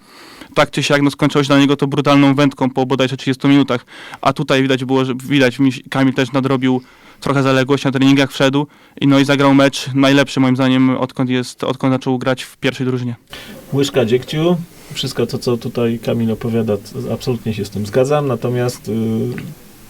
[0.55, 3.87] tak czy siak no, skończyło się dla niego to brutalną wędką po bodajże 30 minutach,
[4.21, 6.83] a tutaj widać było, że widać, mi- Kamil też nadrobił
[7.21, 8.67] trochę zaległość na treningach wszedł
[9.01, 12.87] i no i zagrał mecz najlepszy moim zdaniem odkąd jest, odkąd zaczął grać w pierwszej
[12.87, 13.15] drużynie.
[13.73, 14.57] Łyżka dziegciu.
[14.95, 16.77] Wszystko to, co tutaj Kamil opowiada,
[17.13, 18.27] absolutnie się z tym zgadzam.
[18.27, 18.93] Natomiast y,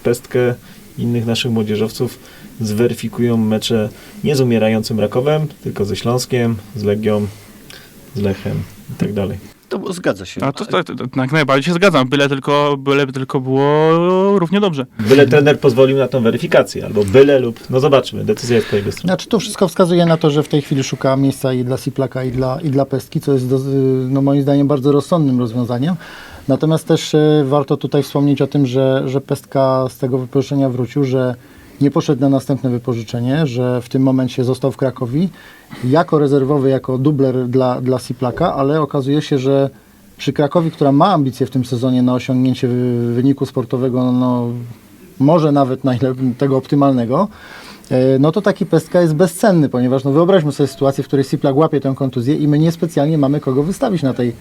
[0.03, 0.55] Pestkę
[0.97, 2.19] innych naszych młodzieżowców
[2.61, 3.89] zweryfikują mecze
[4.23, 7.27] nie z umierającym Rakowem, tylko ze Śląskiem, z Legią,
[8.15, 9.56] z Lechem i tak dalej.
[9.69, 10.43] To zgadza się.
[10.43, 14.59] A to, to, to, to jak najbardziej się zgadzam, byle tylko, byle tylko było równie
[14.59, 14.85] dobrze.
[14.99, 18.91] Byle trener pozwolił na tą weryfikację, albo byle lub, no zobaczmy, decyzja jest po jego
[18.91, 19.07] stronie.
[19.07, 22.23] Znaczy to wszystko wskazuje na to, że w tej chwili szuka miejsca i dla Siplaka
[22.23, 23.59] i dla, i dla Pestki, co jest do,
[24.09, 25.95] no moim zdaniem bardzo rozsądnym rozwiązaniem.
[26.47, 31.03] Natomiast też e, warto tutaj wspomnieć o tym, że, że Pestka z tego wypożyczenia wrócił,
[31.03, 31.35] że
[31.81, 35.29] nie poszedł na następne wypożyczenie, że w tym momencie został w Krakowi
[35.83, 39.69] jako rezerwowy, jako dubler dla, dla Siplaka, ale okazuje się, że
[40.17, 44.47] przy Krakowi, która ma ambicje w tym sezonie na osiągnięcie wy- wyniku sportowego, no,
[45.19, 45.81] może nawet
[46.37, 47.27] tego optymalnego,
[47.91, 51.55] e, no to taki pestka jest bezcenny, ponieważ no wyobraźmy sobie sytuację, w której Siplak
[51.55, 54.33] łapie tę kontuzję i my niespecjalnie mamy kogo wystawić na tej,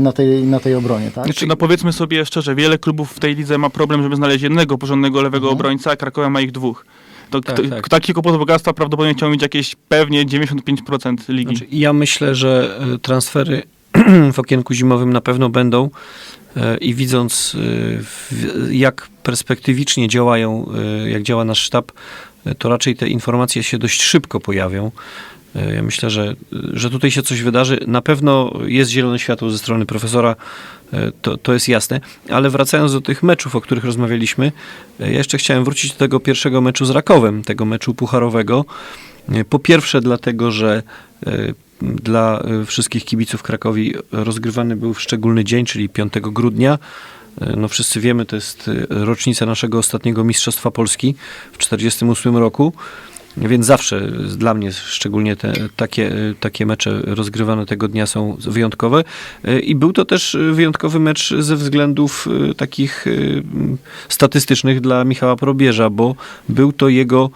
[0.00, 1.24] na tej, na tej obronie, tak?
[1.24, 4.78] Znaczy, no powiedzmy sobie szczerze, wiele klubów w tej lidze ma problem, żeby znaleźć jednego
[4.78, 6.84] porządnego lewego obrońca, a Krakowa ma ich dwóch.
[7.30, 7.88] To Tak, kto, tak.
[7.88, 11.56] taki kłopot bogactwa prawdopodobnie chciał mieć jakieś pewnie 95% ligi.
[11.56, 13.62] Znaczy, ja myślę, że e, transfery
[14.32, 15.90] w okienku zimowym na pewno będą
[16.56, 17.56] e, i widząc
[18.68, 20.66] e, jak perspektywicznie działają,
[21.04, 21.92] e, jak działa nasz sztab,
[22.46, 24.90] e, to raczej te informacje się dość szybko pojawią.
[25.54, 26.34] E, Ja myślę, że,
[26.72, 27.80] że tutaj się coś wydarzy.
[27.86, 30.36] Na pewno jest zielone światło ze strony profesora,
[30.92, 32.00] e, to, to jest jasne.
[32.30, 34.52] Ale wracając do tych meczów, o których rozmawialiśmy,
[35.00, 38.64] e, ja jeszcze chciałem wrócić do tego pierwszego meczu z Rakowem, tego meczu pucharowego.
[39.48, 40.82] Po pierwsze dlatego, że
[41.80, 46.78] dla wszystkich kibiców Krakowi rozgrywany był w szczególny dzień, czyli 5 grudnia.
[47.56, 51.14] No wszyscy wiemy, to jest rocznica naszego ostatniego Mistrzostwa Polski
[51.52, 52.72] w 1948 roku.
[53.36, 54.00] Więc zawsze
[54.36, 59.04] dla mnie szczególnie te, takie, takie mecze rozgrywane tego dnia są wyjątkowe.
[59.62, 63.10] I był to też wyjątkowy mecz ze względów e, takich e,
[64.08, 66.14] statystycznych dla Michała Probierza, bo
[66.48, 67.30] był to jego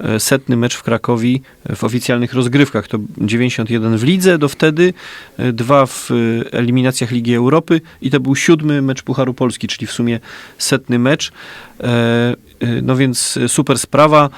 [0.00, 1.42] e, setny mecz w Krakowi
[1.76, 2.88] w oficjalnych rozgrywkach.
[2.88, 4.92] To 91 w lidze do wtedy,
[5.52, 6.10] dwa w
[6.52, 10.20] eliminacjach Ligi Europy i to był siódmy mecz Pucharu Polski, czyli w sumie
[10.58, 11.32] setny mecz.
[12.82, 14.30] No więc super sprawa.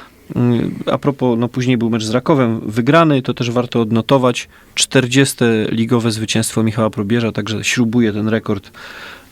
[0.86, 4.48] A propos, no później był mecz z Rakowem wygrany, to też warto odnotować.
[4.74, 5.36] 40
[5.68, 8.70] ligowe zwycięstwo Michała Probierza, także śrubuje ten rekord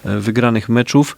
[0.04, 1.16] e, wygranych meczów.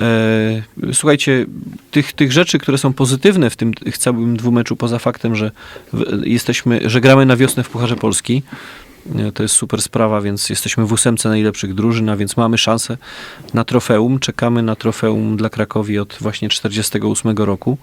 [0.00, 0.62] E,
[0.92, 1.46] Słuchajcie,
[1.90, 5.50] tych, tych rzeczy, które są pozytywne w tym całym dwumeczu, poza faktem, że
[6.24, 8.42] jesteśmy, że gramy na wiosnę w Pucharze Polski,
[9.16, 12.96] e, to jest super sprawa, więc jesteśmy w ósemce najlepszych drużyn, a więc mamy szansę
[13.54, 14.18] na trofeum.
[14.18, 17.78] Czekamy na trofeum dla Krakowi od właśnie 48 roku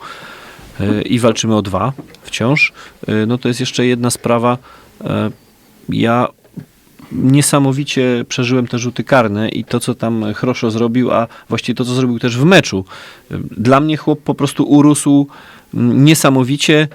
[1.06, 2.74] i walczymy o dwa wciąż.
[3.08, 4.58] E, No to jest jeszcze jedna sprawa.
[5.04, 5.32] E,
[5.90, 6.28] Ja
[7.12, 11.94] niesamowicie przeżyłem te rzuty karne i to, co tam Chroszo zrobił, a właściwie to, co
[11.94, 12.86] zrobił też w meczu.
[13.58, 15.28] Dla mnie chłop po prostu urósł
[15.74, 16.88] mm, niesamowicie, e,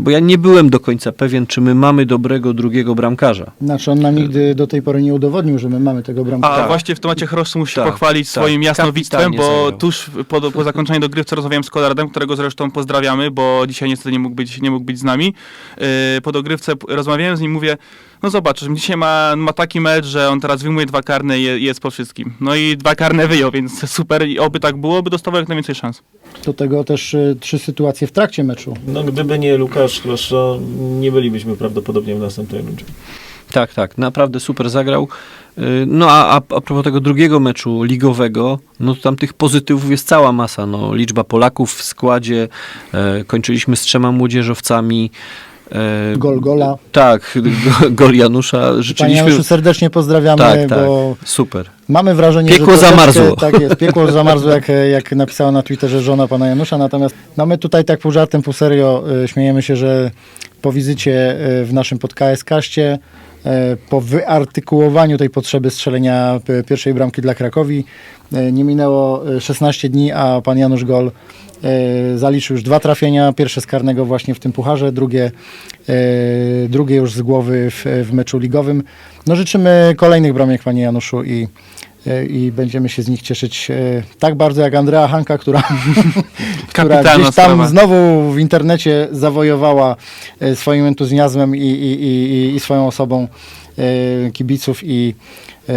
[0.00, 3.52] bo ja nie byłem do końca pewien, czy my mamy dobrego drugiego bramkarza.
[3.60, 6.66] Znaczy on nam nigdy do tej pory nie udowodnił, że my mamy tego A bramkarza.
[6.66, 8.42] właśnie w temacie Chrostu musi Tak, pochwalić tak.
[8.44, 13.64] swoim jasnowictwem, bo tuż po, po zakończeniu dogrywce rozmawiałem z Konradem, którego zresztą pozdrawiamy, bo
[13.68, 15.34] dzisiaj niestety nie mógł być, nie mógł być z nami.
[15.78, 15.84] Yy,
[16.22, 17.76] po dogrywce rozmawiałem z nim, mówię,
[18.22, 21.58] no zobacz, dzisiaj ma, ma taki mecz, że on teraz wyjmuje dwa karne i je-
[21.58, 22.32] jest po wszystkim.
[22.40, 25.74] No i dwa karne wyjął, więc super i oby tak było, by dostawał jak najwięcej
[25.74, 26.02] szans.
[26.44, 28.76] Do tego też y, trzy sytuacje w trakcie meczu.
[28.86, 30.58] No gdyby nie Lukasz Kloszo,
[31.00, 32.84] nie bylibyśmy prawdopodobnie w następnej rundzie.
[33.52, 35.08] Tak, tak, naprawdę super zagrał.
[35.58, 39.90] Y, No a, a, a propos tego drugiego meczu ligowego, no to tam tych pozytywów
[39.90, 40.66] jest cała masa.
[40.66, 42.48] No, liczba Polaków w składzie,
[42.94, 45.10] e, kończyliśmy z trzema młodzieżowcami.
[45.72, 46.76] E, Gol gola.
[46.92, 48.58] Tak, go- gol Janusza.
[48.70, 49.16] Panie Życzyliśmy.
[49.16, 50.78] Januszu, serdecznie pozdrawiamy, Tak, tak.
[50.78, 51.66] bo Super.
[51.88, 53.36] mamy wrażenie, Piekło że troszeczkę- zamarzło.
[53.36, 57.58] Tak jest, piekło zamarzło, jak, jak napisała na Twitterze żona pana Janusza, natomiast no my
[57.58, 60.10] tutaj tak pół żartem, pół serio y, śmiejemy się, że
[60.62, 62.98] po wizycie y, w naszym podcaście,
[63.90, 67.84] po wyartykułowaniu tej potrzeby strzelenia pierwszej bramki dla Krakowi,
[68.52, 71.10] nie minęło y, 16 dni, a pan Janusz Gol
[72.16, 75.30] zaliczył już dwa trafienia, pierwsze z karnego właśnie w tym pucharze, drugie,
[75.88, 78.82] y, drugie już z głowy w, w meczu ligowym.
[79.26, 81.48] No życzymy kolejnych bramek panie Januszu i
[82.06, 83.74] e, i będziemy się z nich cieszyć e,
[84.18, 85.62] tak bardzo jak Andrea Hanka, która,
[86.72, 87.68] która gdzieś tam sprawa.
[87.68, 89.96] znowu w internecie zawojowała
[90.40, 93.28] e, swoim entuzjazmem i, i, i, i swoją osobą
[93.78, 95.14] e, kibiców i
[95.68, 95.72] e,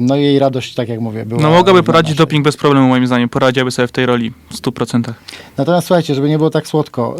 [0.00, 2.26] no jej radość, tak jak mówię, była No mogłaby poradzić naszej.
[2.26, 5.12] doping bez problemu moim zdaniem, poradziłaby sobie w tej roli w 100%.
[5.56, 7.16] Natomiast słuchajcie, żeby nie było tak słodko,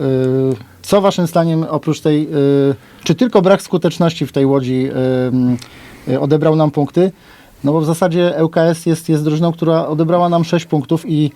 [0.52, 4.88] y, co waszym zdaniem oprócz tej, y, czy tylko brak skuteczności w tej łodzi
[6.20, 7.12] odebrał nam punkty?
[7.64, 11.32] No bo w zasadzie ŁKS jest, jest drużyną, która odebrała nam 6 punktów i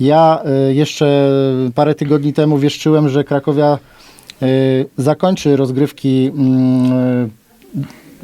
[0.00, 1.30] ja jeszcze
[1.74, 3.78] parę tygodni temu wieszczyłem, że Krakowia
[4.98, 7.30] zakończy rozgrywki mm,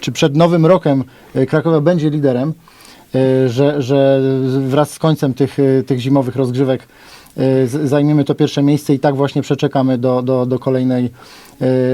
[0.00, 1.04] czy przed nowym rokiem
[1.36, 2.52] y, Krakowia będzie liderem,
[3.14, 4.20] y, że, że
[4.68, 6.88] wraz z końcem tych, y, tych zimowych rozgrzewek
[7.84, 11.10] zajmiemy to pierwsze miejsce i tak właśnie przeczekamy do, do, do kolejnej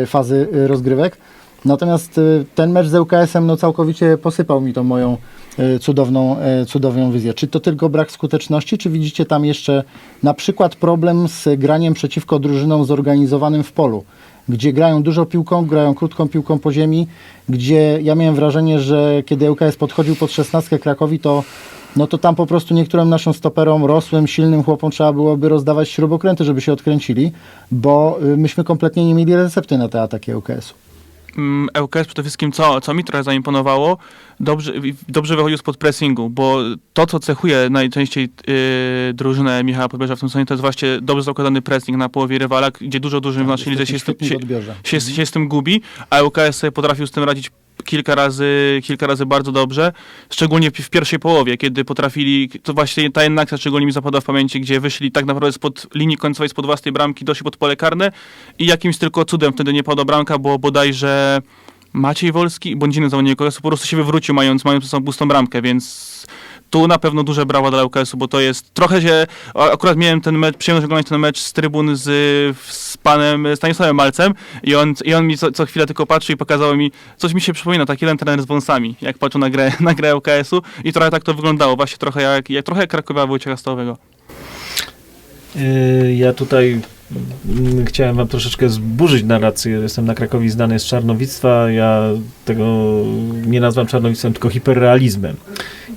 [0.06, 1.18] fazy rozgrywek.
[1.66, 2.20] Natomiast
[2.54, 5.16] ten mecz z ŁKS-em no, całkowicie posypał mi tą moją
[5.58, 7.34] e, cudowną, e, cudowną wizję.
[7.34, 9.84] Czy to tylko brak skuteczności, czy widzicie tam jeszcze
[10.22, 14.04] na przykład problem z graniem przeciwko drużynom zorganizowanym w polu?
[14.48, 17.06] Gdzie grają dużo piłką, grają krótką piłką po ziemi,
[17.48, 21.44] gdzie ja miałem wrażenie, że kiedy ŁKS podchodził pod szesnastkę Krakowi, to
[21.96, 26.44] no to tam po prostu niektórym naszym stoperom, rosłym, silnym chłopom trzeba byłoby rozdawać śrubokręty,
[26.44, 27.32] żeby się odkręcili,
[27.70, 30.85] bo y, myśmy kompletnie nie mieli recepty na te ataki ŁKS-u.
[31.38, 33.98] Mm, ŁKS przede wszystkim, co, co mi trochę zaimponowało,
[34.40, 34.72] dobrze,
[35.08, 36.58] dobrze wychodził spod pressingu, bo
[36.92, 38.54] to, co cechuje najczęściej yy,
[39.14, 42.70] drużynę Michała Podbierza w tym sezonie, to jest właśnie dobrze zakładany pressing na połowie rywala,
[42.70, 44.36] gdzie dużo drużyn w naszej lidze się, się,
[44.84, 47.50] się, się z tym gubi, a ŁKS sobie potrafił z tym radzić
[47.84, 49.92] kilka razy, kilka razy bardzo dobrze,
[50.30, 54.24] szczególnie w, pierwszej połowie, kiedy potrafili, to właśnie ta jedna akcja szczególnie mi zapadła w
[54.24, 58.12] pamięci, gdzie wyszli tak naprawdę spod linii końcowej, spod własnej bramki, doszli pod pole karne
[58.58, 61.40] i jakimś tylko cudem wtedy nie padła bramka, bo bodajże
[61.92, 66.26] Maciej Wolski, inny zawodnik ŁKS-u po prostu się wywrócił, mając, mając sobą pustą bramkę, więc
[66.70, 70.38] tu na pewno duże brawa dla ŁKS-u, bo to jest trochę się, akurat miałem ten
[70.38, 72.02] mecz, przyjemność oglądać ten mecz z trybun z,
[72.66, 76.36] z panem Stanisławem Malcem i on, i on mi co, co chwilę tylko patrzył i
[76.36, 79.72] pokazał mi, coś mi się przypomina, taki jeden trener z wąsami, jak patrzył na grę,
[79.80, 83.26] na grę ŁKS-u i trochę tak to wyglądało, właśnie trochę jak, jak trochę jak Krakowa
[83.26, 83.98] Wojciecha Stałowego.
[85.56, 86.80] Yy, Ja tutaj
[87.48, 89.72] mm, chciałem wam troszeczkę zburzyć narrację.
[89.72, 91.70] Jestem na Krakowi znany z czarnowictwa.
[91.70, 92.02] Ja
[92.44, 92.64] tego
[93.46, 95.36] nie nazwam czarnowictwem, tylko hiperrealizmem.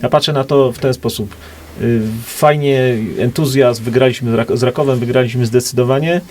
[0.02, 1.36] Ja patrzę na to w ten sposób.
[1.82, 6.22] Yy, Fajnie, entuzjazm, wygraliśmy z Rak- z Rakowem, wygraliśmy zdecydowanie.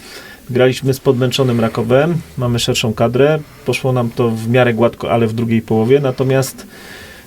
[0.51, 3.39] Graliśmy z podmęczonym Rakowem, mamy szerszą kadrę.
[3.67, 6.01] Poszło nam to w miarę gładko, ale w drugiej połowie.
[6.01, 6.67] Natomiast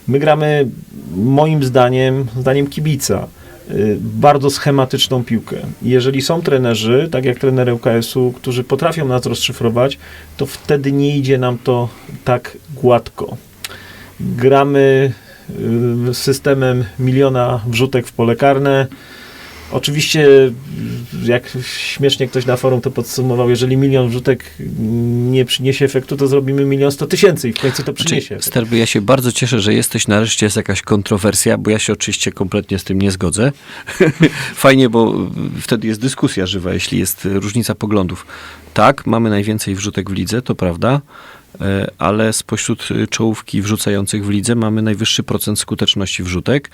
[0.07, 0.67] my gramy,
[1.15, 3.27] moim zdaniem, zdaniem kibica,
[3.71, 5.55] y, bardzo schematyczną piłkę.
[5.81, 9.97] Jeżeli są trenerzy, tak jak trener ŁKS-u, którzy potrafią nas rozszyfrować,
[10.37, 11.89] to wtedy nie idzie nam to
[12.23, 13.37] tak gładko.
[14.19, 15.30] Gramy y,
[16.13, 18.87] systemem miliona wrzutek w pole karne.
[19.71, 20.53] Oczywiście, y,
[21.23, 24.43] jak śmiesznie ktoś na forum to podsumował, jeżeli milion wrzutek
[25.29, 28.35] nie przyniesie efektu, to zrobimy milion sto tysięcy i w końcu to przyniesie.
[28.35, 28.49] Znaczy.
[28.49, 32.31] Sterby, ja się bardzo cieszę, że jesteś nareszcie, jest jakaś kontrowersja, bo ja się oczywiście
[32.31, 33.51] kompletnie z tym nie zgodzę.
[34.55, 35.29] Fajnie, bo
[35.61, 38.25] wtedy jest dyskusja żywa, jeśli jest różnica poglądów.
[38.73, 41.01] Tak, mamy najwięcej wrzutek w lidze, to prawda,
[41.97, 46.69] ale spośród e, czołówki wrzucających w lidze mamy najwyższy procent skuteczności wrzutek.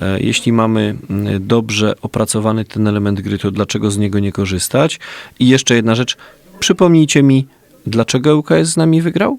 [0.00, 5.00] E, Jeśli mamy mm, dobrze opracowany ten element gry, to dlaczego z niego nie korzystać?
[5.38, 6.16] I jeszcze jedna rzecz,
[6.60, 7.46] przypomnijcie mi,
[7.86, 9.38] dlaczego ŁKS z nami wygrał?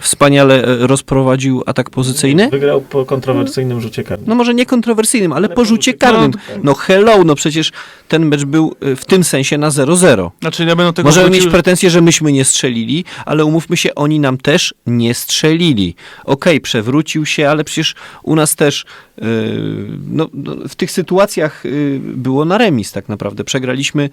[0.00, 2.50] Wspaniale e, rozprowadził atak pozycyjny?
[2.50, 4.28] Wygrał po kontrowersyjnym rzucie karnym.
[4.28, 6.32] No może nie kontrowersyjnym, ale Ale po rzucie karnym.
[6.62, 7.72] No hello, no przecież
[8.08, 10.30] ten mecz był e, w tym sensie na 0-0.
[10.40, 13.94] Znaczy ja będę tego Możemy wrócił, mieć pretensje, że myśmy nie strzelili, ale umówmy się,
[13.94, 15.94] oni nam też nie strzelili.
[16.24, 18.84] Okej, przewrócił się, ale przecież u nas też
[19.18, 19.24] yy,
[20.10, 23.44] no, no, w tych sytuacjach yy, było na remis tak naprawdę.
[23.44, 24.10] Przegraliśmy.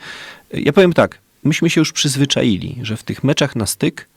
[0.53, 4.07] Ja powiem tak, myśmy się już przyzwyczaili, że w tych meczach na styk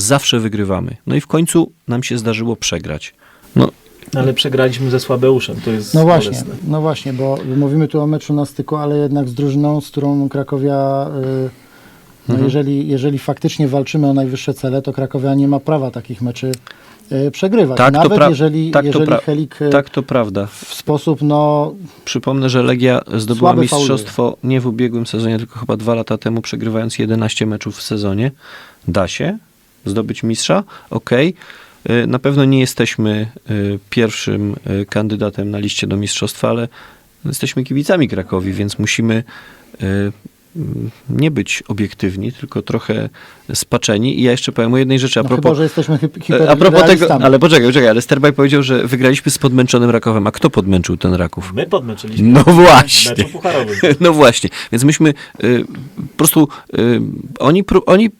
[0.00, 0.96] zawsze wygrywamy.
[1.06, 3.14] No i w końcu nam się zdarzyło przegrać.
[3.56, 3.68] No,
[4.14, 6.54] Ale przegraliśmy ze Słabeuszem, to jest No właśnie, bolesne.
[6.68, 10.28] no właśnie, bo mówimy tu o meczu na styku, ale jednak z drużyną, z którą
[10.28, 11.06] Krakowia,
[11.46, 11.50] y,
[12.28, 12.44] no Mhm.
[12.44, 16.52] jeżeli, jeżeli faktycznie walczymy o najwyższe cele, to Krakowia nie ma prawa takich meczy
[17.12, 17.78] y, przegrywać.
[17.78, 20.46] Tak, to Nawet pra- jeżeli, tak, to jeżeli pra- Helik y, tak to prawda.
[20.46, 21.72] w sposób, no,
[22.04, 26.98] Przypomnę, że Legia zdobyła mistrzostwo nie w ubiegłym sezonie, tylko chyba dwa lata temu, przegrywając
[26.98, 28.30] 11 meczów w sezonie.
[28.88, 29.38] Da się
[29.84, 31.34] zdobyć mistrza, okej.
[31.90, 36.68] Y, Na pewno nie jesteśmy y, pierwszym y, kandydatem na liście do mistrzostwa, ale
[37.24, 39.24] jesteśmy kibicami Krakowi, więc musimy
[39.82, 40.12] y,
[41.10, 43.08] nie być obiektywni, tylko trochę
[43.54, 44.20] spaczeni.
[44.20, 45.44] I ja jeszcze powiem o jednej rzeczy a no propos...
[45.44, 45.98] chyba, że jesteśmy
[46.40, 50.26] E, A propos tego, ale poczekaj, poczekaj, ale Sterbaj powiedział, że wygraliśmy z podmęczonym Rakowem.
[50.26, 51.52] A kto podmęczył ten Raków?
[51.54, 52.28] My podmęczyliśmy.
[52.28, 53.24] No właśnie.
[54.00, 55.64] No właśnie, więc myśmy y,
[55.96, 56.48] po prostu,
[56.78, 57.00] y,
[57.38, 58.10] oni, pró- oni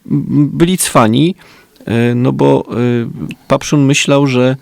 [0.52, 1.34] byli cwani,
[1.80, 3.06] y, no bo y,
[3.48, 4.56] Papszun myślał, że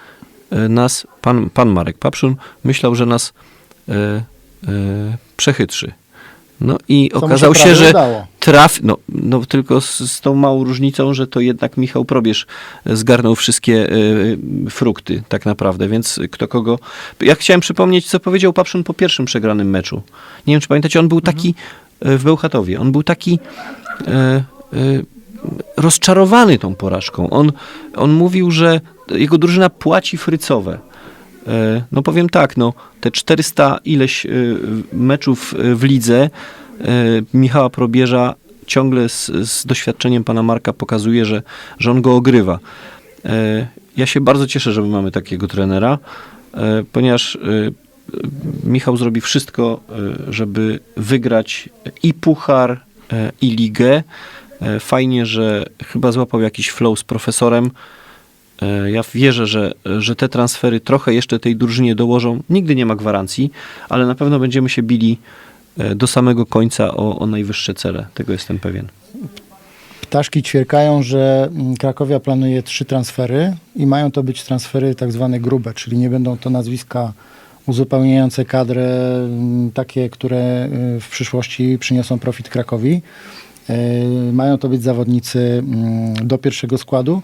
[0.68, 3.32] nas, pan, pan Marek Papszun myślał, że nas
[3.88, 5.92] y, y, przechytrzy.
[6.60, 8.26] No i Co okazało się, prawie że udało.
[8.40, 12.46] traf, no, no tylko z, z tą małą różnicą, że to jednak Michał Probierz
[12.86, 14.38] zgarnął wszystkie y,
[14.70, 16.78] frukty tak naprawdę, więc kto kogo...
[17.20, 20.02] Ja chciałem przypomnieć, co powiedział Papszun po pierwszym przegranym meczu.
[20.46, 21.54] Nie wiem, czy pamiętacie, on był taki
[22.06, 23.38] y, w Bełchatowie, on był taki
[24.00, 25.04] y, y,
[25.76, 27.30] rozczarowany tą porażką.
[27.30, 27.52] On,
[27.96, 28.80] on mówił, że
[29.10, 30.78] jego drużyna płaci frycowe.
[31.48, 34.30] E, No powiem tak, no, te 400 ileś e,
[34.92, 36.30] meczów e, w lidze
[37.34, 38.34] Michała Probierza
[38.66, 41.42] ciągle z, z doświadczeniem pana Marka pokazuje, że,
[41.78, 42.58] że on go ogrywa.
[43.96, 45.98] Ja się bardzo cieszę, że my mamy takiego trenera.
[46.92, 47.38] ponieważ
[48.64, 49.80] Michał zrobi wszystko,
[50.28, 51.68] żeby wygrać
[52.02, 52.80] i puchar,
[53.40, 54.02] i ligę.
[54.80, 57.70] Fajnie, że chyba złapał jakiś flow z profesorem.
[58.62, 62.42] E, Ja wierzę, że, że te transfery trochę jeszcze tej drużynie dołożą.
[62.50, 63.50] Nigdy nie ma gwarancji,
[63.88, 65.18] ale na pewno będziemy się bili
[65.78, 68.06] e, do samego końca o, o najwyższe cele.
[68.14, 68.88] Tego jestem pewien.
[70.00, 75.40] Ptaszki ćwierkają, że mm, Krakowia planuje trzy transfery i mają to być transfery tak zwane
[75.40, 77.12] grube, czyli nie będą to nazwiska
[77.66, 83.02] uzupełniające kadrę, mm, takie, które y, w przyszłości przyniosą profit Krakowi.
[83.70, 87.22] Y, Mają to być zawodnicy mm, do pierwszego składu.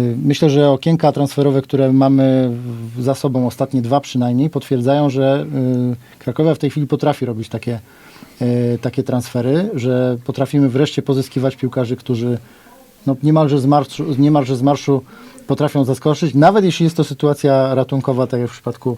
[0.00, 2.50] Y, Myślę, że okienka transferowe, które mamy
[2.98, 5.46] za sobą, ostatnie dwa przynajmniej, potwierdzają, że
[5.92, 7.80] y, Krakowia w tej chwili potrafi robić takie,
[8.42, 12.38] y, takie transfery, że potrafimy wreszcie pozyskiwać piłkarzy, którzy
[13.06, 15.02] no, niemalże, z marszu, niemalże z marszu
[15.46, 18.96] potrafią zaskoczyć, nawet jeśli jest to sytuacja ratunkowa, tak jak w przypadku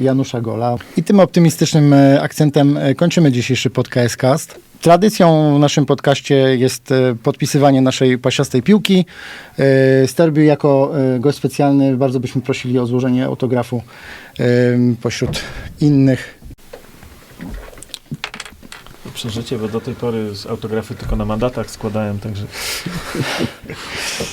[0.00, 0.76] Janusza Gola.
[0.96, 4.67] I tym optymistycznym akcentem kończymy dzisiejszy podcast Cast.
[4.82, 9.04] Tradycją w naszym podcaście jest y, podpisywanie naszej pasiastej piłki.
[10.06, 13.82] Sterby jako y, gość specjalny bardzo byśmy prosili o złożenie autografu
[15.02, 15.40] pośród
[15.80, 16.37] innych.
[19.18, 22.46] Przeżycie, bo do tej pory z autografy tylko na mandatach składałem, także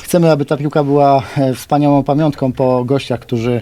[0.03, 3.61] Chcemy, aby ta piłka była e, wspaniałą pamiątką po gościach, którzy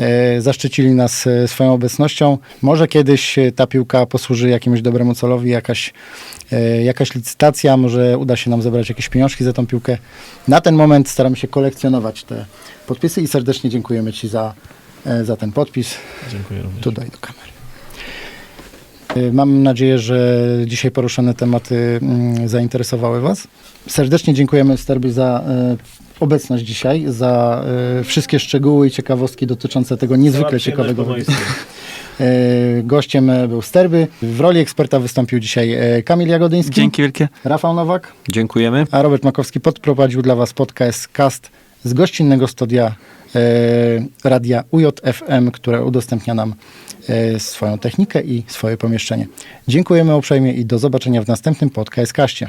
[0.00, 2.38] e, zaszczycili nas e, swoją obecnością.
[2.62, 5.92] Może kiedyś ta piłka posłuży jakiemuś dobremu celowi, jakaś,
[6.84, 9.98] jakaś licytacja, może uda się nam zebrać jakieś pieniążki za tą piłkę.
[10.48, 12.44] Na ten moment staramy się kolekcjonować te
[12.86, 14.54] podpisy i serdecznie dziękujemy Ci za,
[15.22, 15.94] za ten podpis.
[16.32, 16.82] dziękuję również.
[16.82, 17.39] Tutaj do kamery.
[19.16, 23.48] Y, Mam nadzieję, że dzisiaj poruszone tematy mm, zainteresowały Was.
[23.88, 25.44] Serdecznie dziękujemy Sterby za
[25.74, 27.64] y, obecność dzisiaj, za
[28.00, 31.06] y, wszystkie szczegóły i ciekawostki dotyczące tego niezwykle ciekawego
[32.82, 34.06] Gościem był Sterby.
[34.22, 37.28] W roli eksperta wystąpił dzisiaj Kamil Jagodyński, Dzięki wielkie.
[37.44, 38.86] Rafał Nowak, Dziękujemy.
[38.90, 41.50] a Robert Makowski podprowadził dla Was podcast Cast
[41.84, 42.94] z gościnnego studia
[43.34, 43.40] e,
[44.24, 46.54] radia UJFM, które udostępnia nam
[47.38, 49.26] swoją technikę i swoje pomieszczenie.
[49.68, 52.48] Dziękujemy uprzejmie i do zobaczenia w następnym podcast Castie.